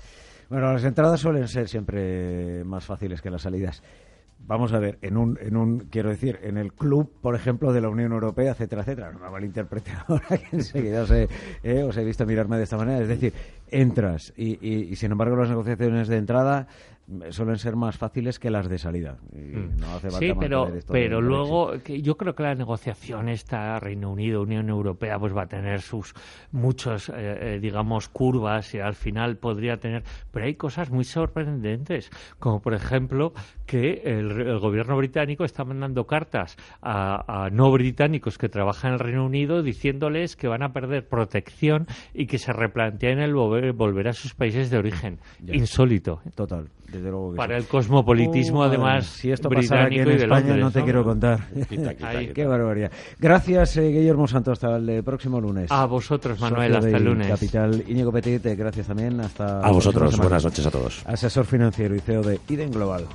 Bueno, 0.49 0.71
las 0.71 0.83
entradas 0.85 1.19
suelen 1.19 1.47
ser 1.47 1.67
siempre 1.67 2.63
más 2.63 2.85
fáciles 2.85 3.21
que 3.21 3.29
las 3.29 3.41
salidas 3.41 3.83
vamos 4.39 4.73
a 4.73 4.79
ver, 4.79 4.97
en 5.01 5.17
un, 5.17 5.37
en 5.41 5.55
un, 5.55 5.79
quiero 5.79 6.09
decir, 6.09 6.39
en 6.41 6.57
el 6.57 6.73
club, 6.73 7.11
por 7.21 7.35
ejemplo, 7.35 7.71
de 7.73 7.81
la 7.81 7.89
Unión 7.89 8.11
Europea, 8.11 8.51
etcétera, 8.51 8.81
etcétera, 8.81 9.11
no 9.11 9.19
me 9.19 9.29
malinterprete 9.29 9.91
ahora 10.07 10.37
que 10.37 10.55
enseguida 10.55 11.03
os 11.03 11.11
he, 11.11 11.27
eh, 11.63 11.83
os 11.83 11.95
he 11.97 12.03
visto 12.03 12.25
mirarme 12.25 12.57
de 12.57 12.63
esta 12.63 12.77
manera, 12.77 12.99
es 12.99 13.07
decir, 13.07 13.33
entras 13.71 14.33
y, 14.37 14.57
y, 14.65 14.91
y, 14.91 14.95
sin 14.95 15.11
embargo 15.11 15.35
las 15.35 15.49
negociaciones 15.49 16.07
de 16.07 16.17
entrada 16.17 16.67
suelen 17.31 17.57
ser 17.57 17.75
más 17.75 17.97
fáciles 17.97 18.39
que 18.39 18.49
las 18.49 18.69
de 18.69 18.77
salida. 18.77 19.17
Mm. 19.31 20.09
sí, 20.19 20.33
pero, 20.39 20.71
pero 20.87 21.21
luego 21.21 21.73
que 21.83 22.01
yo 22.01 22.17
creo 22.17 22.35
que 22.35 22.43
la 22.43 22.55
negociación 22.55 23.29
esta 23.29 23.79
Reino 23.79 24.11
Unido, 24.11 24.41
Unión 24.41 24.69
Europea, 24.69 25.17
pues 25.17 25.35
va 25.35 25.43
a 25.43 25.47
tener 25.47 25.81
sus 25.81 26.13
muchos, 26.51 27.09
eh, 27.09 27.13
eh, 27.15 27.59
digamos, 27.59 28.09
curvas 28.09 28.75
y 28.75 28.79
al 28.79 28.93
final 28.93 29.37
podría 29.37 29.77
tener, 29.77 30.03
pero 30.31 30.45
hay 30.45 30.55
cosas 30.55 30.91
muy 30.91 31.03
sorprendentes, 31.03 32.11
como 32.37 32.61
por 32.61 32.73
ejemplo 32.73 33.33
que 33.65 34.01
el, 34.03 34.59
gobierno 34.59 34.97
británico 34.97 35.45
está 35.45 35.63
mandando 35.63 36.05
cartas 36.05 36.57
a, 36.81 37.49
no 37.51 37.71
británicos 37.71 38.37
que 38.37 38.49
trabajan 38.49 38.89
en 38.89 38.93
el 38.95 38.99
Reino 38.99 39.25
Unido 39.25 39.61
diciéndoles 39.63 40.35
que 40.35 40.47
van 40.47 40.63
a 40.63 40.73
perder 40.73 41.07
protección 41.07 41.87
y 42.13 42.25
que 42.25 42.37
se 42.37 42.51
replanteen 42.51 43.19
el 43.19 43.35
volver, 43.73 44.07
a 44.07 44.13
sus 44.13 44.33
países 44.33 44.69
de 44.69 44.77
origen. 44.77 45.19
Insólito. 45.47 46.21
Total. 46.35 46.69
Para 47.35 47.57
el 47.57 47.65
cosmopolitismo, 47.65 48.63
además, 48.63 49.05
si 49.05 49.31
esto 49.31 49.49
pasara 49.49 49.85
aquí 49.85 49.99
en 49.99 50.09
España, 50.09 50.55
no 50.55 50.71
te 50.71 50.83
quiero 50.83 51.03
contar. 51.03 51.47
Qué 52.33 52.45
barbaridad. 52.45 52.91
Gracias, 53.19 53.77
eh, 53.77 53.89
Guillermo 53.89 54.27
Santos. 54.27 54.63
Hasta 54.63 54.77
el 54.77 55.03
próximo 55.03 55.39
lunes. 55.39 55.71
A 55.71 55.85
vosotros, 55.85 56.39
Manuel. 56.39 56.75
hasta 56.75 56.97
el 56.97 57.03
lunes. 57.03 57.27
Capital. 57.27 57.83
Íñigo 57.87 58.11
Petit, 58.11 58.43
gracias 58.57 58.87
también. 58.87 59.19
Hasta 59.19 59.61
a 59.61 59.71
vosotros. 59.71 60.17
Buenas 60.17 60.43
noches 60.43 60.65
a 60.65 60.71
todos. 60.71 61.03
Asesor 61.05 61.45
financiero 61.45 61.95
y 61.95 61.99
CEO 61.99 62.23
de 62.23 62.39
Iden 62.47 62.71
Global. 62.71 63.05